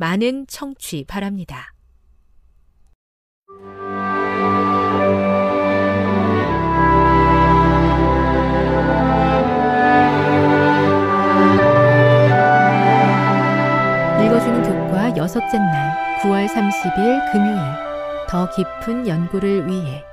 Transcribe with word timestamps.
많은 0.00 0.46
청취 0.46 1.04
바랍니다. 1.08 1.74
읽어주는 14.24 14.62
교과 14.62 15.16
여섯째 15.16 15.58
날 15.58 16.20
9월 16.20 16.46
30일 16.46 17.32
금요일 17.32 17.58
더 18.28 18.48
깊은 18.50 19.08
연구를 19.08 19.66
위해 19.66 20.04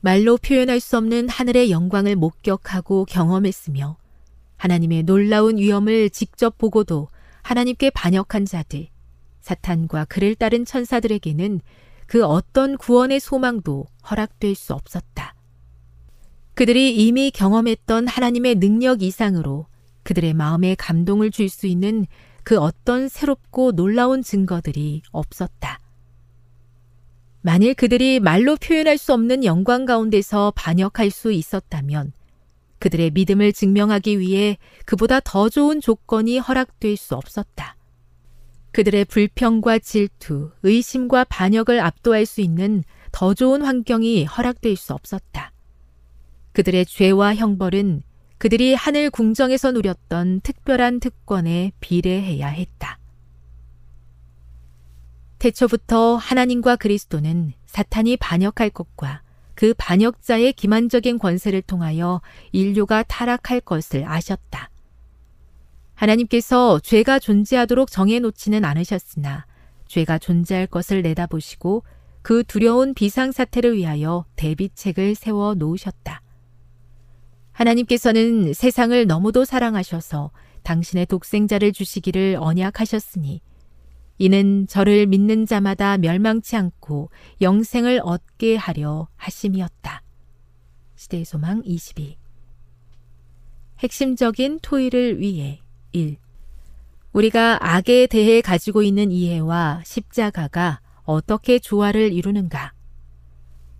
말로 0.00 0.36
표현할 0.36 0.80
수 0.80 0.98
없는 0.98 1.30
하늘의 1.30 1.70
영광을 1.70 2.16
목격하고 2.16 3.06
경험했으며 3.06 3.96
하나님의 4.58 5.04
놀라운 5.04 5.56
위엄을 5.56 6.10
직접 6.10 6.58
보고도 6.58 7.08
하나님께 7.42 7.90
반역한 7.90 8.44
자들, 8.44 8.88
사탄과 9.40 10.06
그를 10.06 10.34
따른 10.34 10.64
천사들에게는 10.64 11.60
그 12.06 12.24
어떤 12.24 12.76
구원의 12.76 13.20
소망도 13.20 13.86
허락될 14.10 14.54
수 14.54 14.74
없었다. 14.74 15.34
그들이 16.54 16.94
이미 16.94 17.30
경험했던 17.30 18.08
하나님의 18.08 18.56
능력 18.56 19.02
이상으로 19.02 19.66
그들의 20.02 20.34
마음에 20.34 20.74
감동을 20.74 21.30
줄 21.30 21.48
수 21.48 21.66
있는 21.66 22.06
그 22.44 22.58
어떤 22.58 23.08
새롭고 23.08 23.72
놀라운 23.72 24.22
증거들이 24.22 25.02
없었다. 25.12 25.78
만일 27.40 27.74
그들이 27.74 28.20
말로 28.20 28.56
표현할 28.56 28.98
수 28.98 29.12
없는 29.12 29.44
영광 29.44 29.84
가운데서 29.84 30.52
반역할 30.54 31.10
수 31.10 31.32
있었다면 31.32 32.12
그들의 32.82 33.12
믿음을 33.12 33.52
증명하기 33.52 34.18
위해 34.18 34.58
그보다 34.86 35.20
더 35.20 35.48
좋은 35.48 35.80
조건이 35.80 36.38
허락될 36.40 36.96
수 36.96 37.14
없었다. 37.14 37.76
그들의 38.72 39.04
불평과 39.04 39.78
질투, 39.78 40.50
의심과 40.64 41.24
반역을 41.24 41.78
압도할 41.78 42.26
수 42.26 42.40
있는 42.40 42.82
더 43.12 43.34
좋은 43.34 43.62
환경이 43.62 44.24
허락될 44.24 44.74
수 44.74 44.94
없었다. 44.94 45.52
그들의 46.54 46.86
죄와 46.86 47.36
형벌은 47.36 48.02
그들이 48.38 48.74
하늘 48.74 49.10
궁정에서 49.10 49.70
누렸던 49.70 50.40
특별한 50.40 50.98
특권에 50.98 51.70
비례해야 51.78 52.48
했다. 52.48 52.98
태초부터 55.38 56.16
하나님과 56.16 56.74
그리스도는 56.74 57.52
사탄이 57.66 58.16
반역할 58.16 58.70
것과 58.70 59.21
그 59.62 59.74
반역자의 59.78 60.54
기만적인 60.54 61.20
권세를 61.20 61.62
통하여 61.62 62.20
인류가 62.50 63.04
타락할 63.04 63.60
것을 63.60 64.04
아셨다. 64.04 64.70
하나님께서 65.94 66.80
죄가 66.80 67.20
존재하도록 67.20 67.88
정해놓지는 67.88 68.64
않으셨으나 68.64 69.46
죄가 69.86 70.18
존재할 70.18 70.66
것을 70.66 71.02
내다보시고 71.02 71.84
그 72.22 72.42
두려운 72.42 72.92
비상사태를 72.92 73.76
위하여 73.76 74.24
대비책을 74.34 75.14
세워 75.14 75.54
놓으셨다. 75.54 76.22
하나님께서는 77.52 78.54
세상을 78.54 79.06
너무도 79.06 79.44
사랑하셔서 79.44 80.32
당신의 80.64 81.06
독생자를 81.06 81.72
주시기를 81.72 82.36
언약하셨으니 82.40 83.40
이는 84.18 84.66
저를 84.66 85.06
믿는 85.06 85.46
자마다 85.46 85.98
멸망치 85.98 86.56
않고 86.56 87.10
영생을 87.40 88.00
얻게 88.04 88.56
하려 88.56 89.08
하심이었다. 89.16 90.02
시대의 90.96 91.24
소망 91.24 91.62
22 91.64 92.16
핵심적인 93.80 94.60
토의를 94.62 95.18
위해 95.20 95.60
1. 95.92 96.16
우리가 97.12 97.58
악에 97.60 98.06
대해 98.06 98.40
가지고 98.40 98.82
있는 98.82 99.10
이해와 99.10 99.82
십자가가 99.84 100.80
어떻게 101.02 101.58
조화를 101.58 102.12
이루는가? 102.12 102.72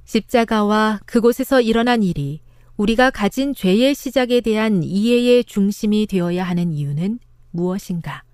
십자가와 0.04 1.00
그곳에서 1.06 1.60
일어난 1.60 2.02
일이 2.02 2.40
우리가 2.76 3.10
가진 3.10 3.54
죄의 3.54 3.94
시작에 3.94 4.40
대한 4.40 4.82
이해의 4.82 5.44
중심이 5.44 6.06
되어야 6.06 6.42
하는 6.42 6.72
이유는 6.72 7.20
무엇인가? 7.52 8.24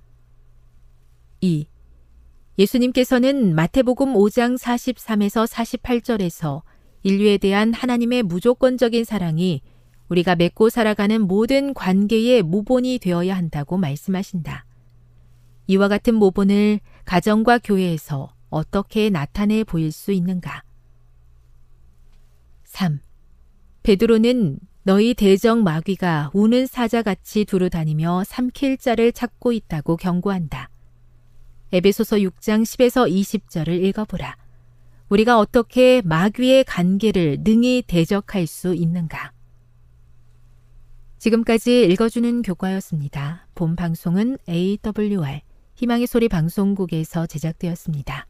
2. 1.41 1.67
예수님께서는 2.59 3.55
마태복음 3.55 4.15
5장 4.15 4.59
43에서 4.59 5.47
48절에서 5.47 6.63
인류에 7.05 7.39
대한 7.39 7.73
하나님의 7.73 8.25
무조건적인 8.25 9.05
사랑이 9.05 9.63
우리가 10.09 10.35
맺고 10.35 10.69
살아가는 10.69 11.21
모든 11.21 11.73
관계의 11.73 12.43
모본이 12.43 12.99
되어야 12.99 13.37
한다고 13.37 13.77
말씀하신다. 13.77 14.65
이와 15.69 15.87
같은 15.87 16.17
모본을 16.17 16.81
가정과 17.05 17.59
교회에서 17.59 18.35
어떻게 18.51 19.09
나타내 19.09 19.63
보일 19.63 19.93
수 19.93 20.11
있는가? 20.11 20.65
3. 22.65 23.01
베드로는 23.85 24.59
너희 24.83 25.15
대적 25.15 25.63
마귀가 25.63 26.31
우는 26.33 26.67
사자같이 26.67 27.45
두루 27.45 27.71
다니며 27.71 28.25
삼킬 28.25 28.79
자를 28.79 29.13
찾고 29.13 29.53
있다고 29.53 29.97
경고한다. 29.97 30.71
에베소서 31.73 32.17
6장 32.17 32.63
10에서 32.63 33.11
20절을 33.11 33.69
읽어보라. 33.85 34.37
우리가 35.09 35.39
어떻게 35.39 36.03
마귀의 36.05 36.65
관계를 36.65 37.39
능히 37.41 37.83
대적할 37.87 38.47
수 38.47 38.75
있는가? 38.75 39.33
지금까지 41.19 41.85
읽어주는 41.85 42.43
교과였습니다. 42.43 43.47
본 43.55 43.77
방송은 43.77 44.39
AWR 44.49 45.41
희망의 45.75 46.07
소리 46.07 46.29
방송국에서 46.29 47.27
제작되었습니다. 47.27 48.27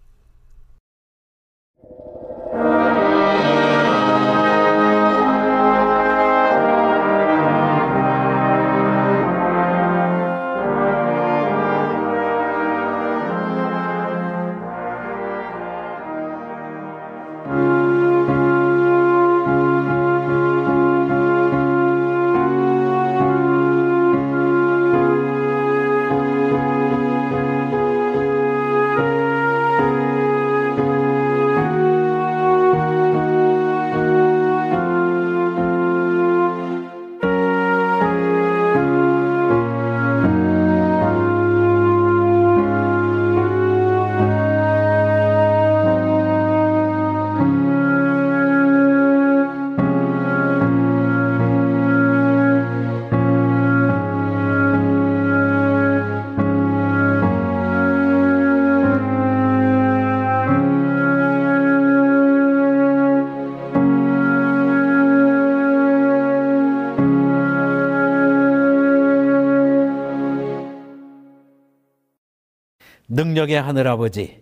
능력의 73.39 73.63
하늘아버지, 73.63 74.41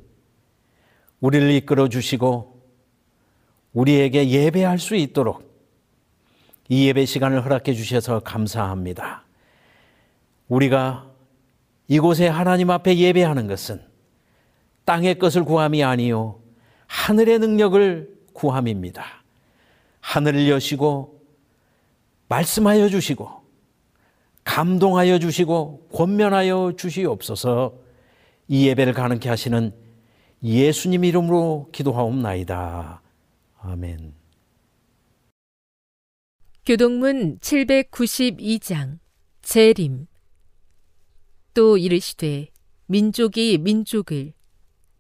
우리를 1.20 1.50
이끌어 1.50 1.88
주시고 1.88 2.62
우리에게 3.74 4.30
예배할 4.30 4.78
수 4.78 4.96
있도록 4.96 5.44
이 6.68 6.88
예배 6.88 7.04
시간을 7.04 7.44
허락해 7.44 7.74
주셔서 7.74 8.20
감사합니다. 8.20 9.24
우리가 10.48 11.10
이곳에 11.88 12.26
하나님 12.28 12.70
앞에 12.70 12.96
예배하는 12.96 13.46
것은 13.48 13.82
땅의 14.86 15.18
것을 15.18 15.44
구함이 15.44 15.84
아니요 15.84 16.40
하늘의 16.86 17.38
능력을 17.40 18.08
구함입니다. 18.32 19.04
하늘을 20.00 20.48
여시고 20.48 21.20
말씀하여 22.28 22.88
주시고 22.88 23.30
감동하여 24.44 25.18
주시고 25.18 25.88
권면하여 25.92 26.72
주시옵소서 26.78 27.85
이 28.48 28.68
예배를 28.68 28.92
가능케 28.92 29.28
하시는 29.28 29.72
예수님 30.42 31.04
이름으로 31.04 31.68
기도하옵나이다. 31.72 33.02
아멘. 33.58 34.14
교동문 36.64 37.38
792장 37.38 38.98
재림 39.42 40.06
또 41.54 41.78
이르시되 41.78 42.48
민족이 42.86 43.58
민족을 43.58 44.32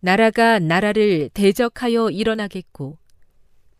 나라가 0.00 0.58
나라를 0.58 1.30
대적하여 1.30 2.10
일어나겠고 2.10 2.98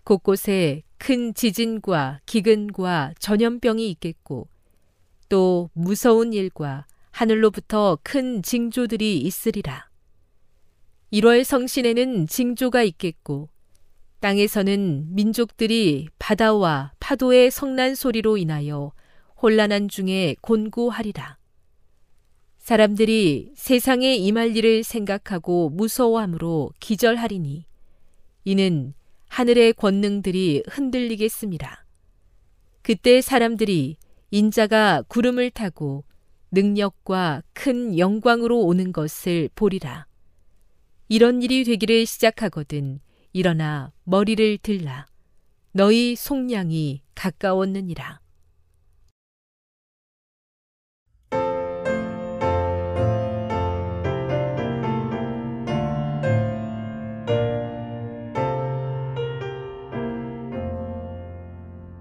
곳곳에 0.05 0.83
큰 0.99 1.35
지진과 1.35 2.21
기근과 2.27 3.15
전염병이 3.19 3.89
있겠고 3.91 4.49
또 5.29 5.71
무서운 5.73 6.33
일과 6.33 6.87
하늘로부터 7.17 7.99
큰 8.03 8.43
징조들이 8.43 9.17
있으리라. 9.21 9.89
1월 11.15 11.45
성신에는 11.45 12.27
징조가 12.27 12.83
있겠고 12.83 13.49
땅에서는 14.21 15.15
민족들이 15.15 16.09
바다와 16.19 16.93
파도의 17.01 17.51
성난 17.51 17.95
소리로 17.95 18.37
인하여 18.37 18.93
혼란한 19.41 19.89
중에 19.89 20.37
곤고하리라. 20.43 21.39
사람들이 22.59 23.53
세상에 23.55 24.15
임할 24.15 24.55
일을 24.55 24.83
생각하고 24.83 25.71
무서워함으로 25.71 26.73
기절하리니 26.81 27.65
이는 28.45 28.93
하늘의 29.29 29.73
권능들이 29.73 30.65
흔들리겠습니다. 30.69 31.87
그때 32.83 33.23
사람들이 33.23 33.97
인자가 34.31 35.01
구름을 35.09 35.51
타고 35.53 36.05
능력과 36.51 37.43
큰 37.53 37.99
영광으로 37.99 38.61
오는 38.61 38.93
것을 38.93 39.49
보리라. 39.55 40.07
이런 41.09 41.43
일이 41.43 41.65
되기를 41.65 42.07
시작하거든 42.07 43.01
일어나 43.33 43.93
머리를 44.05 44.59
들라. 44.59 45.07
너희 45.73 46.17
속량이 46.17 47.03
가까웠느니라. 47.15 48.21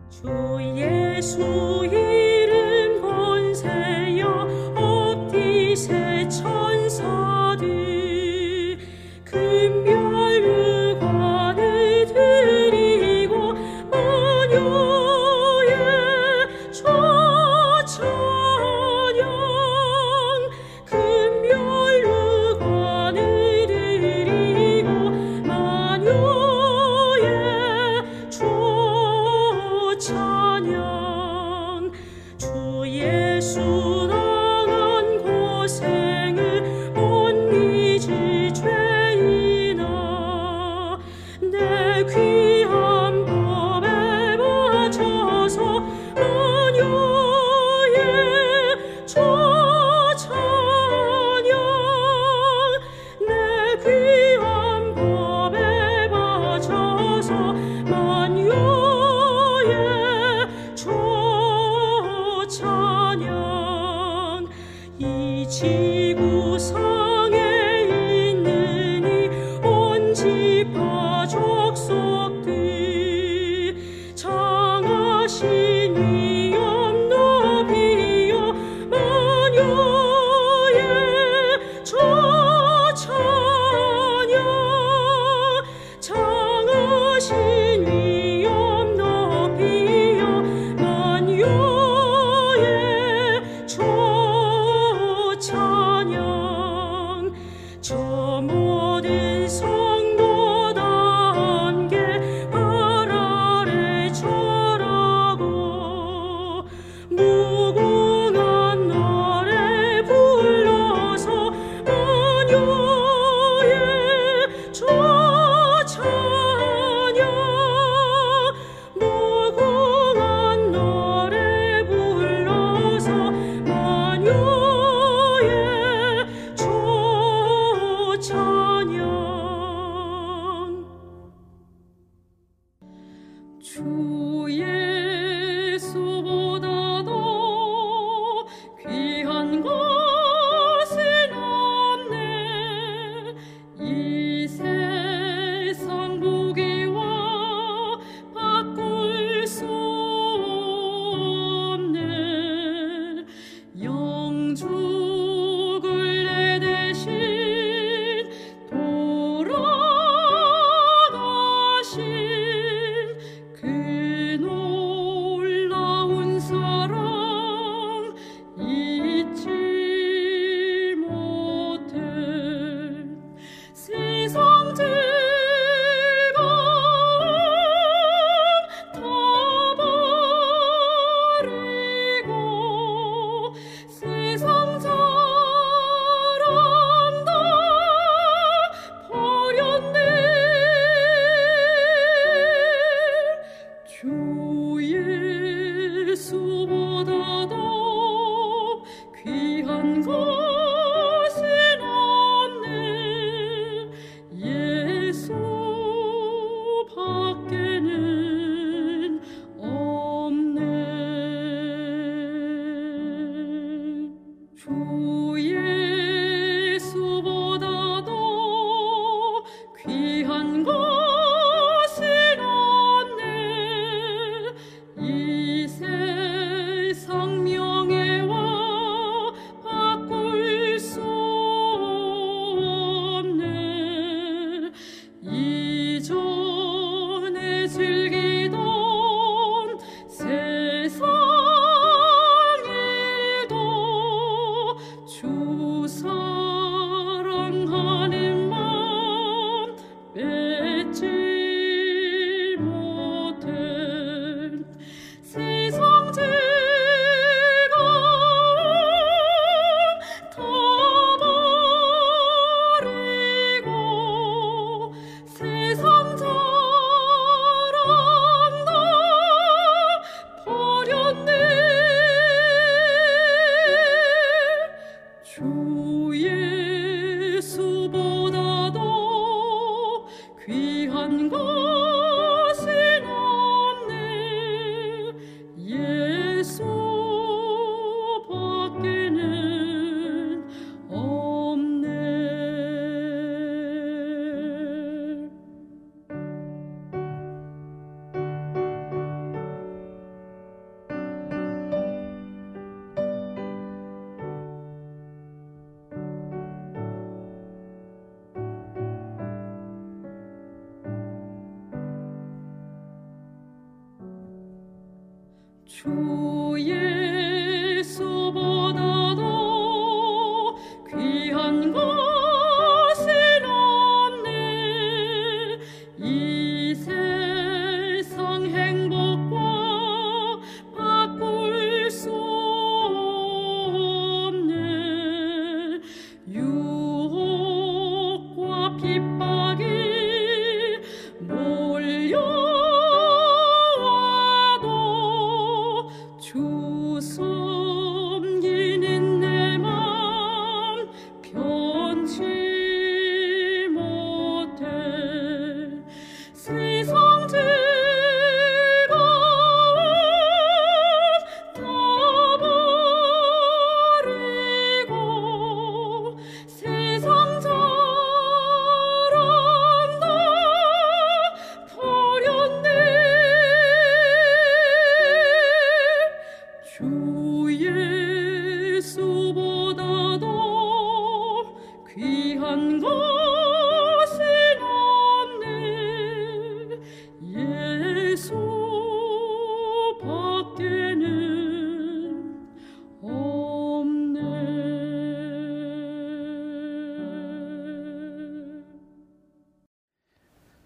저 0.09 0.59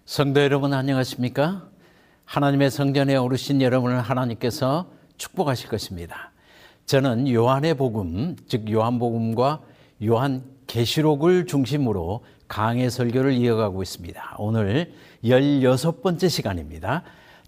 성도 0.09 0.41
여러분 0.41 0.73
안녕하십니까? 0.73 1.69
하나님의 2.25 2.71
성전에 2.71 3.15
오르신 3.15 3.61
여러분을 3.61 4.01
하나님께서 4.01 4.89
축복하실 5.17 5.69
것입니다. 5.69 6.31
저는 6.87 7.31
요한의 7.31 7.75
복음, 7.75 8.35
즉 8.47 8.71
요한복음과 8.71 9.61
요한 10.07 10.41
계시록을 10.65 11.45
중심으로 11.45 12.25
강해 12.47 12.89
설교를 12.89 13.33
이어가고 13.33 13.83
있습니다. 13.83 14.37
오늘 14.39 14.93
16번째 15.23 16.27
시간입니다. 16.27 17.03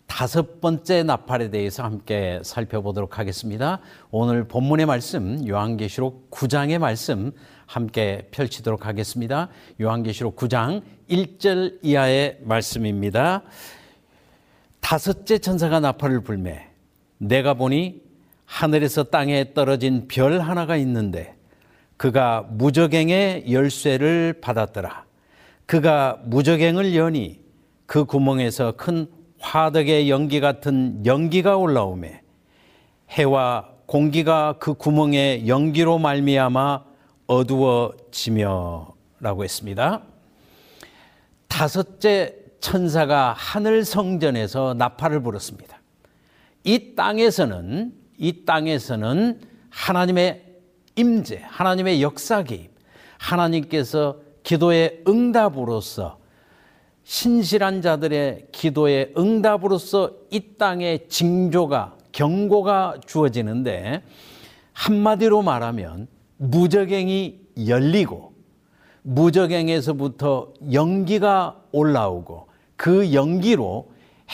다섯 0.06 0.60
번째 0.60 1.03
나팔에 1.03 1.50
대해서 1.51 1.84
함께 1.84 2.41
살펴보도록 2.44 3.18
하겠습니다. 3.18 3.80
오늘 4.12 4.48
본문의 4.48 4.86
말씀 4.86 5.48
요한계시록 5.48 6.30
9장의 6.30 6.80
말씀 6.80 7.32
함께 7.65 8.27
펼치도록 8.32 8.86
하겠습니다. 8.86 9.48
요한계시록 9.80 10.36
9장 10.36 10.82
1절 11.12 11.80
이하의 11.84 12.39
말씀입니다. 12.41 13.44
다섯째 14.80 15.38
천사가 15.38 15.82
나팔을 15.82 16.22
불매 16.22 16.68
내가 17.18 17.53
보니 17.53 18.01
하늘에서 18.46 19.03
땅에 19.03 19.53
떨어진 19.53 20.08
별 20.08 20.39
하나가 20.39 20.77
있는데 20.77 21.36
그가 21.98 22.48
무저갱의 22.50 23.51
열쇠를 23.51 24.39
받았더라. 24.41 25.06
그가 25.65 26.20
무저갱을 26.25 26.96
여니 26.96 27.41
그 27.86 28.06
구멍에서 28.06 28.72
큰 28.77 29.08
화덕의 29.39 30.10
연기 30.10 30.39
같은 30.39 31.06
연기가 31.06 31.58
올라오매 31.58 32.22
해와 33.10 33.70
공기가 33.86 34.56
그 34.60 34.74
구멍의 34.74 35.48
연기로 35.48 35.98
말미암아 36.00 36.84
어두워지며라고 37.27 38.86
했습니다. 39.44 40.11
다섯째 41.51 42.34
천사가 42.62 43.36
하늘 43.38 43.84
성전에서 43.84 44.74
나팔을 44.74 45.22
불었습니다. 45.22 45.81
이 46.63 46.96
땅에서는 46.96 47.93
이 48.17 48.46
땅에서는 48.46 49.41
하나님의 49.70 50.46
임재, 50.96 51.41
하나님의 51.43 52.01
역사 52.01 52.43
개입, 52.43 52.72
하나님께서 53.17 54.20
기도의 54.43 55.03
응답으로서 55.05 56.20
신실한 57.03 57.81
자들의 57.81 58.48
기도의 58.53 59.13
응답으로서 59.17 60.13
이 60.31 60.55
땅에 60.58 61.05
징조가 61.10 61.98
경고가 62.13 62.96
주어지는데 63.05 64.03
한마디로 64.72 65.41
말하면 65.41 66.08
무적행이 66.38 67.41
열리고 67.67 68.31
무적행에서부터 69.03 70.53
연기가 70.72 71.62
올라오고 71.72 72.48
그 72.75 73.13
연기로 73.13 73.91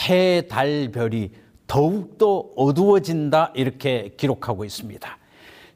해, 0.09 0.47
달, 0.47 0.91
별이 0.91 1.31
더욱더 1.65 2.49
어두워진다 2.55 3.51
이렇게 3.55 4.13
기록하고 4.17 4.63
있습니다. 4.63 5.17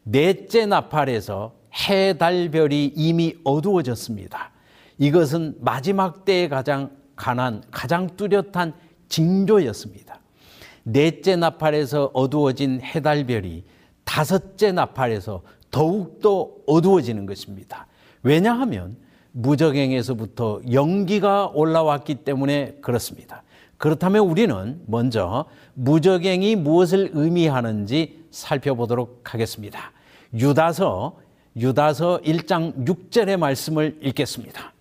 넷째 0.04 0.66
나팔에서 0.66 1.54
해, 1.90 2.18
달, 2.18 2.50
별이 2.50 2.94
이미 2.96 3.36
어두워졌습니다. 3.44 4.52
이것은 4.98 5.58
마지막 5.60 6.26
때에 6.26 6.48
가장 6.48 6.92
가난, 7.16 7.64
가장 7.72 8.08
뚜렷한 8.16 8.74
징조였습니다. 9.10 10.20
넷째 10.84 11.36
나팔에서 11.36 12.12
어두워진 12.14 12.82
해달별이 12.82 13.64
다섯째 14.04 14.72
나팔에서 14.72 15.42
더욱더 15.70 16.50
어두워지는 16.68 17.26
것입니다. 17.26 17.88
왜냐하면 18.24 18.98
무적행에서부터 19.32 20.62
연기가 20.72 21.48
올라왔기 21.48 22.16
때문에 22.16 22.78
그렇습니다. 22.82 23.44
그렇다면 23.78 24.28
우리는 24.28 24.80
먼저 24.86 25.46
무적행이 25.74 26.56
무엇을 26.56 27.12
의미하는지 27.14 28.26
살펴보도록 28.30 29.34
하겠습니다. 29.34 29.92
유다서 30.34 31.20
유다서 31.56 32.22
1장 32.24 32.86
6절의 32.86 33.38
말씀을 33.38 33.98
읽겠습니다. 34.02 34.74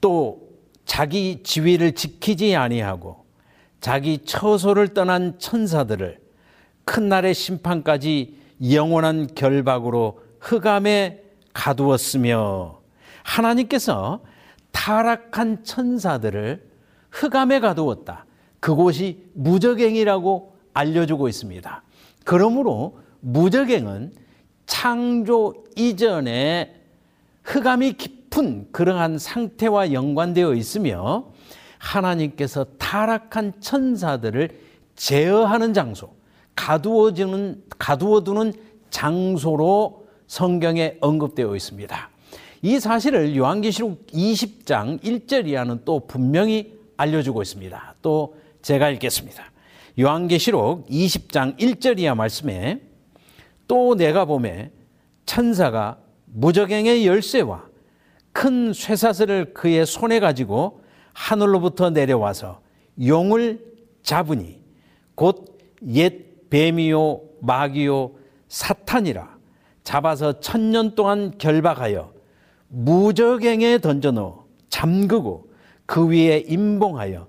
또 0.00 0.48
자기 0.84 1.42
지위를 1.42 1.92
지키지 1.92 2.56
아니하고 2.56 3.24
자기 3.80 4.18
처소를 4.24 4.88
떠난 4.88 5.38
천사들을 5.38 6.18
큰 6.84 7.08
날의 7.08 7.34
심판까지 7.34 8.36
영원한 8.70 9.28
결박으로 9.34 10.20
흑암에 10.40 11.25
가두었으며 11.56 12.80
하나님께서 13.22 14.20
타락한 14.72 15.64
천사들을 15.64 16.62
흑암에 17.10 17.60
가두었다. 17.60 18.26
그곳이 18.60 19.24
무적행이라고 19.32 20.54
알려주고 20.74 21.28
있습니다. 21.28 21.82
그러므로 22.24 22.98
무적행은 23.20 24.12
창조 24.66 25.64
이전에 25.76 26.74
흑암이 27.44 27.94
깊은 27.94 28.68
그러한 28.72 29.18
상태와 29.18 29.92
연관되어 29.92 30.54
있으며 30.54 31.32
하나님께서 31.78 32.66
타락한 32.78 33.60
천사들을 33.60 34.50
제어하는 34.94 35.72
장소, 35.72 36.14
가두어주는, 36.54 37.64
가두어두는 37.78 38.52
장소로 38.90 40.05
성경에 40.26 40.96
언급되어 41.00 41.54
있습니다. 41.54 42.10
이 42.62 42.80
사실을 42.80 43.36
요한계시록 43.36 44.06
20장 44.08 45.02
1절 45.02 45.46
이하는 45.48 45.82
또 45.84 46.00
분명히 46.06 46.74
알려주고 46.96 47.42
있습니다. 47.42 47.94
또 48.02 48.36
제가 48.62 48.90
읽겠습니다. 48.90 49.44
요한계시록 49.98 50.88
20장 50.88 51.58
1절 51.58 51.98
이하 52.00 52.14
말씀에 52.14 52.80
또 53.68 53.94
내가 53.94 54.24
보매 54.24 54.70
천사가 55.26 55.98
무적행의 56.26 57.06
열쇠와 57.06 57.64
큰 58.32 58.72
쇠사슬을 58.72 59.54
그의 59.54 59.86
손에 59.86 60.20
가지고 60.20 60.82
하늘로부터 61.12 61.90
내려와서 61.90 62.60
용을 62.98 63.60
잡으니 64.02 64.60
곧 65.14 65.56
옛 65.84 66.48
뱀이요 66.50 67.20
마귀요 67.40 68.12
사탄이라 68.48 69.35
잡아서 69.86 70.40
천년 70.40 70.96
동안 70.96 71.38
결박하여 71.38 72.12
무적행에 72.66 73.78
던져넣어 73.78 74.44
잠그고 74.68 75.52
그 75.86 76.08
위에 76.08 76.38
임봉하여 76.48 77.28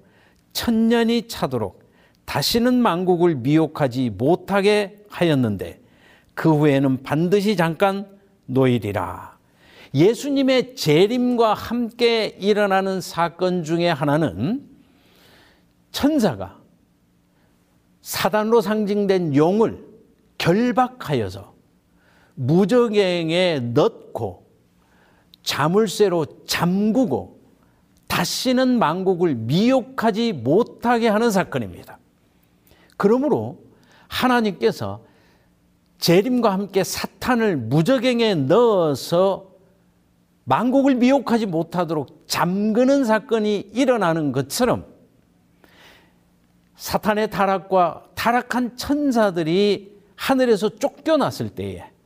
천년이 0.53 1.27
차도록 1.27 1.87
다시는 2.25 2.73
만국을 2.73 3.35
미혹하지 3.35 4.09
못하게 4.09 5.05
하였는데 5.07 5.79
그 6.33 6.51
후에는 6.51 7.03
반드시 7.03 7.55
잠깐 7.55 8.07
노일이라. 8.47 9.37
예수님의 9.93 10.75
재림과 10.75 11.53
함께 11.53 12.35
일어나는 12.39 13.01
사건 13.01 13.63
중에 13.63 13.87
하나는 13.87 14.67
천사가 15.91 16.57
사단으로 18.01 18.61
상징된 18.61 19.35
용을 19.35 19.85
결박하여서 20.39 21.56
무적행에 22.39 23.59
넣고 23.73 24.45
자물쇠로 25.41 26.45
잠그고 26.45 27.39
다시는 28.07 28.79
만국을 28.79 29.35
미혹하지 29.35 30.33
못하게 30.33 31.07
하는 31.07 31.31
사건입니다. 31.31 31.97
그러므로 32.95 33.63
하나님께서 34.07 35.03
재림과 35.97 36.53
함께 36.53 36.83
사탄을 36.83 37.57
무적행에 37.57 38.35
넣어서 38.35 39.51
만국을 40.43 40.95
미혹하지 40.95 41.47
못하도록 41.47 42.25
잠그는 42.27 43.03
사건이 43.03 43.71
일어나는 43.73 44.31
것처럼 44.31 44.85
사탄의 46.75 47.31
타락과 47.31 48.09
타락한 48.13 48.77
천사들이 48.77 49.97
하늘에서 50.15 50.69
쫓겨났을 50.69 51.49
때에 51.49 51.96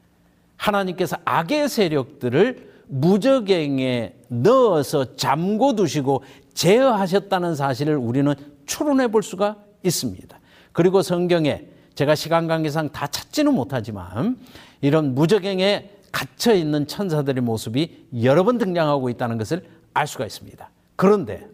하나님께서 0.61 1.17
악의 1.25 1.69
세력들을 1.69 2.69
무적행에 2.87 4.15
넣어서 4.27 5.15
잠궈 5.15 5.75
두시고 5.75 6.23
제어하셨다는 6.53 7.55
사실을 7.55 7.95
우리는 7.95 8.33
추론해 8.65 9.07
볼 9.07 9.23
수가 9.23 9.57
있습니다. 9.83 10.39
그리고 10.71 11.01
성경에 11.01 11.65
제가 11.95 12.15
시간 12.15 12.47
관계상 12.47 12.89
다 12.91 13.07
찾지는 13.07 13.53
못하지만 13.53 14.37
이런 14.81 15.15
무적행에 15.15 15.89
갇혀 16.11 16.53
있는 16.53 16.85
천사들의 16.85 17.41
모습이 17.41 18.07
여러 18.23 18.43
번 18.43 18.57
등장하고 18.57 19.09
있다는 19.09 19.37
것을 19.37 19.65
알 19.93 20.05
수가 20.05 20.25
있습니다. 20.25 20.69
그런데 20.95 21.47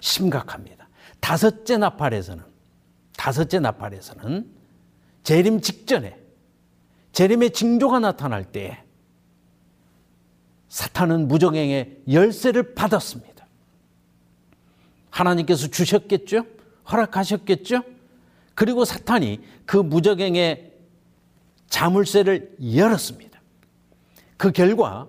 심각합니다. 0.00 0.88
다섯째 1.20 1.76
나팔에서는 1.76 2.42
다섯째 3.16 3.60
나팔에서는 3.60 4.46
재림 5.22 5.60
직전에 5.60 6.19
재림의 7.12 7.50
징조가 7.52 7.98
나타날 8.00 8.44
때 8.44 8.82
사탄은 10.68 11.28
무적행의 11.28 12.02
열쇠를 12.10 12.74
받았습니다. 12.74 13.46
하나님께서 15.10 15.68
주셨겠죠? 15.68 16.46
허락하셨겠죠? 16.90 17.82
그리고 18.54 18.84
사탄이 18.84 19.40
그 19.66 19.76
무적행의 19.76 20.72
자물쇠를 21.68 22.56
열었습니다. 22.74 23.40
그 24.36 24.52
결과 24.52 25.08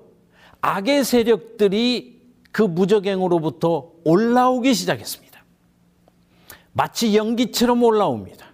악의 0.62 1.04
세력들이 1.04 2.22
그 2.52 2.64
무적행으로부터 2.64 3.92
올라오기 4.04 4.74
시작했습니다. 4.74 5.44
마치 6.74 7.16
연기처럼 7.16 7.84
올라옵니다. 7.84 8.51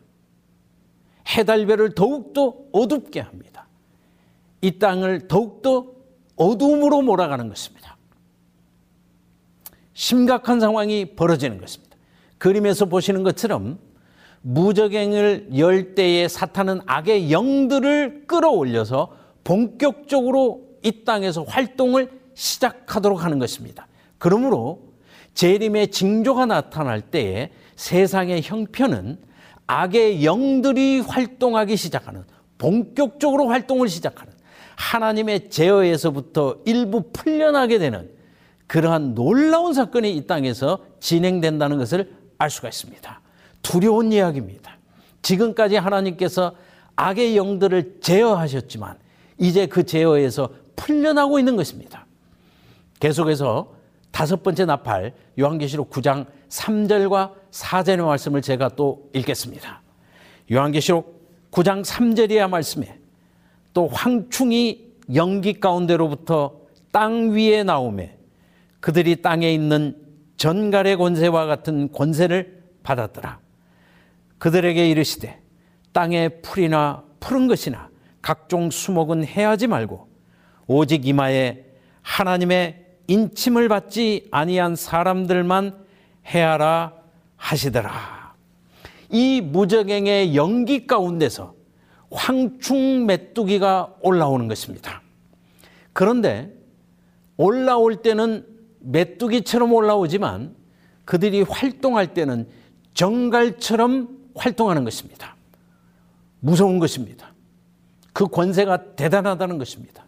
해달별을 1.28 1.94
더욱더 1.96 2.56
어둡게 2.72 3.20
합니다. 3.20 3.68
이 4.62 4.80
땅을 4.80 5.28
더욱더 5.28 5.88
어둠으로 6.36 7.02
몰아가는 7.02 7.48
것입니다. 7.50 7.98
심각한 9.94 10.60
상황이 10.60 11.16
벌어지는 11.16 11.60
것입니다. 11.60 11.98
그림에서 12.38 12.86
보시는 12.86 13.24
것처럼 13.24 13.80
무적행을 14.42 15.50
열 15.58 15.96
때에 15.96 16.28
사탄은 16.28 16.82
악의 16.86 17.32
영들을 17.32 18.26
끌어올려서 18.28 19.16
본격적으로 19.44 20.68
이 20.84 21.04
땅에서 21.04 21.44
활동을 21.44 22.12
시작하도록 22.36 23.24
하는 23.24 23.40
것입니다. 23.40 23.88
그러므로 24.20 24.84
재림의 25.34 25.92
징조가 25.92 26.46
나타날 26.46 27.02
때에 27.02 27.52
세상의 27.76 28.42
형편은 28.44 29.20
악의 29.68 30.26
영들이 30.26 31.02
활동하기 31.02 31.76
시작하는 31.76 32.24
본격적으로 32.58 33.48
활동을 33.48 33.90
시작하는 33.90 34.34
하나님의 34.76 35.50
제어에서부터 35.50 36.58
일부 36.66 37.12
풀려나게 37.12 37.78
되는 37.78 38.10
그러한 38.68 39.16
놀라운 39.16 39.74
사건이 39.74 40.16
이 40.16 40.28
땅에서 40.28 40.80
진행된다는 41.00 41.78
것을 41.78 42.14
알 42.38 42.50
수가 42.50 42.70
있습니다. 42.70 43.22
두려운 43.62 44.12
이야기입니다. 44.12 44.78
지금까지 45.22 45.78
하나님께서 45.78 46.56
악의 46.96 47.38
영들을 47.38 48.00
제어하셨지만 48.02 48.98
이제 49.38 49.66
그 49.68 49.86
제어에서 49.86 50.50
풀려나고 50.76 51.40
있는 51.40 51.56
것입니다. 51.56 52.06
계속해서 53.00 53.74
다섯 54.12 54.42
번째 54.42 54.66
나팔 54.66 55.14
요한계시록 55.40 55.90
9장 55.90 56.26
3절과 56.50 57.34
4절의 57.58 58.06
말씀을 58.06 58.42
제가 58.42 58.70
또 58.70 59.10
읽겠습니다. 59.14 59.82
요한계시록 60.52 61.50
9장 61.52 61.84
3절이야 61.84 62.50
말씀에 62.50 63.00
또 63.74 63.88
황충이 63.88 64.88
연기 65.16 65.60
가운데로부터 65.60 66.62
땅 66.92 67.32
위에 67.32 67.64
나오매 67.64 68.16
그들이 68.80 69.22
땅에 69.22 69.52
있는 69.52 69.98
전갈의 70.38 70.98
권세와 70.98 71.46
같은 71.48 71.92
권세를 71.92 72.64
받았더라. 72.84 73.40
그들에게 74.38 74.90
이르시되 74.90 75.42
땅의 75.94 76.42
풀이나 76.44 77.04
푸른 77.20 77.48
것이나 77.48 77.90
각종 78.22 78.70
수목은 78.70 79.26
해하지 79.26 79.68
말고 79.68 80.08
오직 80.68 81.08
이마에 81.08 81.66
하나님의 82.04 82.86
인침을 83.08 83.68
받지 83.68 84.28
아니한 84.32 84.76
사람들만 84.76 85.86
해하라 86.28 86.97
하시더라. 87.38 88.36
이 89.10 89.42
무적행의 89.42 90.36
연기 90.36 90.86
가운데서 90.86 91.56
황충 92.12 93.06
메뚜기가 93.06 93.96
올라오는 94.02 94.48
것입니다. 94.48 95.02
그런데 95.94 96.54
올라올 97.38 98.02
때는 98.02 98.46
메뚜기처럼 98.80 99.72
올라오지만 99.72 100.56
그들이 101.06 101.42
활동할 101.44 102.14
때는 102.14 102.48
정갈처럼 102.94 104.10
활동하는 104.36 104.84
것입니다. 104.84 105.36
무서운 106.40 106.80
것입니다. 106.80 107.34
그 108.14 108.28
권세가 108.28 108.96
대단하다는 108.96 109.58
것입니다. 109.58 110.06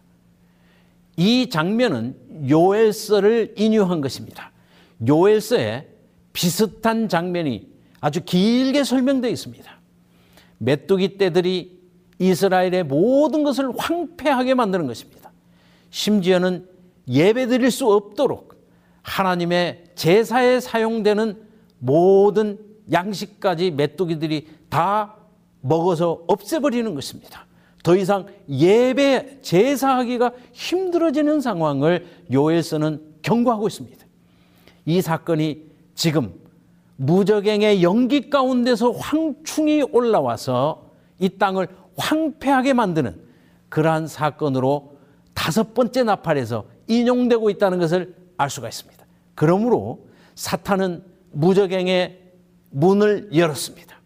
이 1.16 1.48
장면은 1.48 2.16
요엘서를 2.48 3.54
인유한 3.56 4.00
것입니다. 4.00 4.52
요엘서에 5.06 5.89
비슷한 6.32 7.08
장면이 7.08 7.68
아주 8.00 8.24
길게 8.24 8.84
설명되어 8.84 9.30
있습니다. 9.30 9.80
메뚜기 10.58 11.18
떼들이 11.18 11.80
이스라엘의 12.18 12.84
모든 12.84 13.42
것을 13.42 13.70
황폐하게 13.76 14.54
만드는 14.54 14.86
것입니다. 14.86 15.32
심지어는 15.90 16.66
예배 17.08 17.46
드릴 17.46 17.70
수 17.70 17.90
없도록 17.90 18.60
하나님의 19.02 19.84
제사에 19.94 20.60
사용되는 20.60 21.42
모든 21.78 22.58
양식까지 22.92 23.70
메뚜기들이 23.72 24.48
다 24.68 25.16
먹어서 25.62 26.24
없애버리는 26.26 26.94
것입니다. 26.94 27.46
더 27.82 27.96
이상 27.96 28.26
예배 28.48 29.38
제사하기가 29.40 30.32
힘들어지는 30.52 31.40
상황을 31.40 32.06
요엘서는 32.30 33.16
경고하고 33.22 33.66
있습니다. 33.68 34.06
이 34.86 35.00
사건이 35.00 35.69
지금 36.00 36.32
무적행의 36.96 37.82
연기 37.82 38.30
가운데서 38.30 38.92
황충이 38.92 39.82
올라와서 39.82 40.92
이 41.18 41.28
땅을 41.28 41.68
황폐하게 41.98 42.72
만드는 42.72 43.20
그러한 43.68 44.06
사건으로 44.06 44.96
다섯 45.34 45.74
번째 45.74 46.04
나팔에서 46.04 46.64
인용되고 46.86 47.50
있다는 47.50 47.78
것을 47.78 48.16
알 48.38 48.48
수가 48.48 48.68
있습니다. 48.68 49.04
그러므로 49.34 50.06
사탄은 50.36 51.04
무적행의 51.32 52.18
문을 52.70 53.28
열었습니다. 53.36 54.00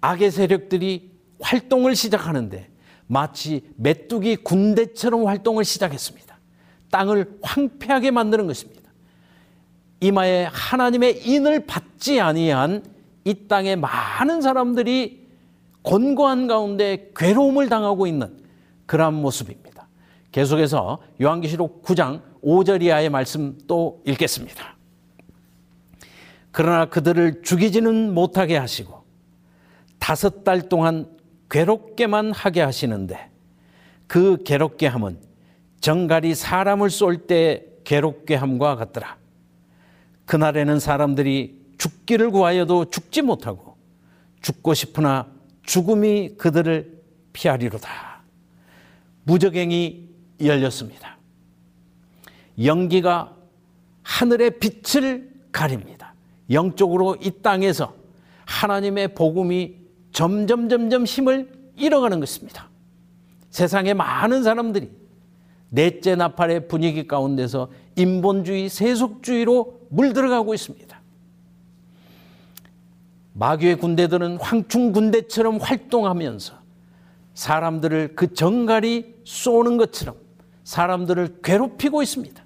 악의 0.00 0.30
세력들이 0.30 1.10
활동을 1.42 1.94
시작하는데 1.94 2.70
마치 3.06 3.70
메뚜기 3.76 4.36
군대처럼 4.36 5.26
활동을 5.26 5.66
시작했습니다. 5.66 6.38
땅을 6.90 7.38
황폐하게 7.42 8.12
만드는 8.12 8.46
것입니다. 8.46 8.89
이마에 10.00 10.44
하나님의 10.50 11.26
인을 11.26 11.66
받지 11.66 12.20
아니한 12.20 12.84
이 13.24 13.48
땅의 13.48 13.76
많은 13.76 14.40
사람들이 14.40 15.28
곤고한 15.82 16.46
가운데 16.46 17.10
괴로움을 17.14 17.68
당하고 17.68 18.06
있는 18.06 18.38
그러한 18.86 19.14
모습입니다. 19.14 19.88
계속해서 20.32 20.98
요한계시록 21.20 21.82
9장 21.82 22.22
5절 22.42 22.82
이하의 22.82 23.10
말씀 23.10 23.58
또 23.66 24.02
읽겠습니다. 24.06 24.76
그러나 26.52 26.86
그들을 26.86 27.42
죽이지는 27.42 28.12
못하게 28.14 28.56
하시고 28.56 29.04
다섯 29.98 30.44
달 30.44 30.68
동안 30.68 31.08
괴롭게만 31.50 32.32
하게 32.32 32.62
하시는데 32.62 33.30
그 34.06 34.42
괴롭게 34.44 34.86
함은 34.86 35.18
정갈이 35.80 36.34
사람을 36.34 36.90
쏠 36.90 37.26
때 37.26 37.64
괴롭게 37.84 38.34
함과 38.34 38.76
같더라. 38.76 39.19
그날에는 40.30 40.78
사람들이 40.78 41.58
죽기를 41.76 42.30
구하여도 42.30 42.90
죽지 42.90 43.20
못하고 43.20 43.76
죽고 44.42 44.74
싶으나 44.74 45.26
죽음이 45.64 46.36
그들을 46.38 47.02
피하리로다. 47.32 48.22
무적행이 49.24 50.08
열렸습니다. 50.40 51.18
연기가 52.62 53.36
하늘의 54.04 54.60
빛을 54.60 55.32
가립니다. 55.50 56.14
영적으로 56.48 57.16
이 57.20 57.32
땅에서 57.42 57.92
하나님의 58.46 59.16
복음이 59.16 59.78
점점 60.12 60.68
점점 60.68 61.06
힘을 61.06 61.50
잃어가는 61.74 62.20
것입니다. 62.20 62.68
세상의 63.50 63.94
많은 63.94 64.44
사람들이 64.44 64.92
넷째 65.70 66.16
나팔의 66.16 66.68
분위기 66.68 67.06
가운데서 67.06 67.70
인본주의, 67.96 68.68
세속주의로 68.68 69.80
물들어가고 69.88 70.52
있습니다. 70.52 71.00
마귀의 73.32 73.76
군대들은 73.76 74.36
황충 74.38 74.92
군대처럼 74.92 75.58
활동하면서 75.58 76.54
사람들을 77.34 78.16
그 78.16 78.34
정갈이 78.34 79.14
쏘는 79.24 79.76
것처럼 79.76 80.16
사람들을 80.64 81.38
괴롭히고 81.42 82.02
있습니다. 82.02 82.44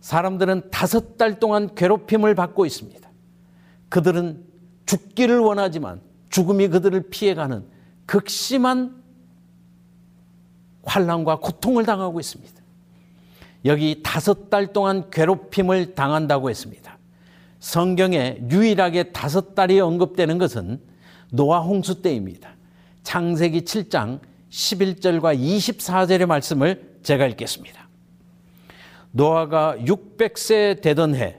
사람들은 0.00 0.70
다섯 0.70 1.16
달 1.16 1.38
동안 1.38 1.74
괴롭힘을 1.74 2.34
받고 2.34 2.66
있습니다. 2.66 3.08
그들은 3.88 4.44
죽기를 4.86 5.38
원하지만 5.38 6.00
죽음이 6.30 6.68
그들을 6.68 7.08
피해가는 7.10 7.64
극심한 8.06 8.99
환란과 10.84 11.36
고통을 11.36 11.84
당하고 11.84 12.20
있습니다. 12.20 12.60
여기 13.64 14.00
다섯 14.02 14.48
달 14.48 14.72
동안 14.72 15.10
괴롭힘을 15.10 15.94
당한다고 15.94 16.50
했습니다. 16.50 16.98
성경에 17.58 18.38
유일하게 18.50 19.12
다섯 19.12 19.54
달이 19.54 19.80
언급되는 19.80 20.38
것은 20.38 20.80
노아 21.30 21.60
홍수 21.60 22.00
때입니다. 22.00 22.56
창세기 23.02 23.62
7장 23.62 24.20
11절과 24.50 25.38
24절의 25.38 26.26
말씀을 26.26 26.98
제가 27.02 27.26
읽겠습니다. 27.26 27.88
노아가 29.12 29.76
600세 29.78 30.80
되던 30.80 31.14
해 31.14 31.38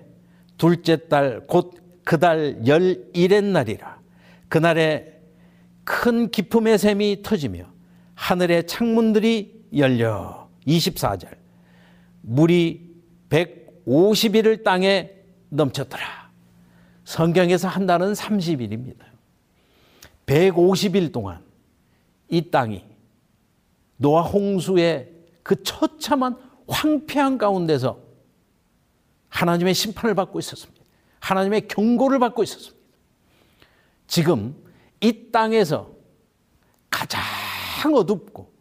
둘째 0.57 1.07
달 1.07 1.41
곧 1.47 1.81
그달 2.03 2.57
열일의 2.65 3.41
날이라 3.41 3.99
그날에 4.49 5.21
큰 5.83 6.29
기품의 6.29 6.77
샘이 6.77 7.21
터지며 7.23 7.70
하늘의 8.21 8.67
창문들이 8.67 9.65
열려 9.75 10.47
24절 10.67 11.35
물이 12.21 12.95
150일을 13.29 14.63
땅에 14.63 15.11
넘쳤더라. 15.49 16.29
성경에서 17.03 17.67
한 17.67 17.87
달은 17.87 18.13
30일입니다. 18.13 19.05
150일 20.27 21.11
동안 21.11 21.43
이 22.29 22.51
땅이 22.51 22.85
노아 23.97 24.21
홍수의 24.21 25.11
그 25.41 25.63
처참한 25.63 26.37
황폐한 26.67 27.39
가운데서 27.39 27.99
하나님의 29.29 29.73
심판을 29.73 30.13
받고 30.13 30.37
있었습니다. 30.37 30.79
하나님의 31.19 31.67
경고를 31.67 32.19
받고 32.19 32.43
있었습니다. 32.43 32.85
지금 34.05 34.55
이 34.99 35.31
땅에서 35.31 35.89
가장 36.91 37.40
어둡고 37.89 38.51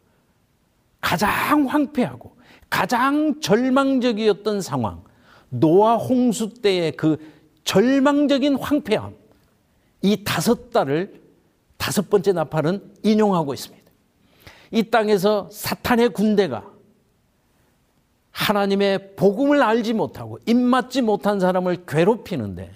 가장 1.01 1.67
황폐하고 1.67 2.37
가장 2.69 3.41
절망적이었던 3.41 4.61
상황, 4.61 5.03
노아 5.49 5.97
홍수 5.97 6.55
때의 6.55 6.93
그 6.93 7.19
절망적인 7.65 8.57
황폐함, 8.57 9.15
이 10.03 10.25
다섯 10.25 10.71
달을 10.71 11.21
다섯 11.77 12.09
번째 12.09 12.33
나팔은 12.33 12.95
인용하고 13.03 13.55
있습니다. 13.55 13.91
이 14.71 14.85
땅에서 14.85 15.49
사탄의 15.51 16.11
군대가 16.11 16.65
하나님의 18.31 19.17
복음을 19.17 19.63
알지 19.63 19.93
못하고 19.95 20.39
입맞지 20.47 21.03
못한 21.03 21.41
사람을 21.41 21.85
괴롭히는데 21.87 22.71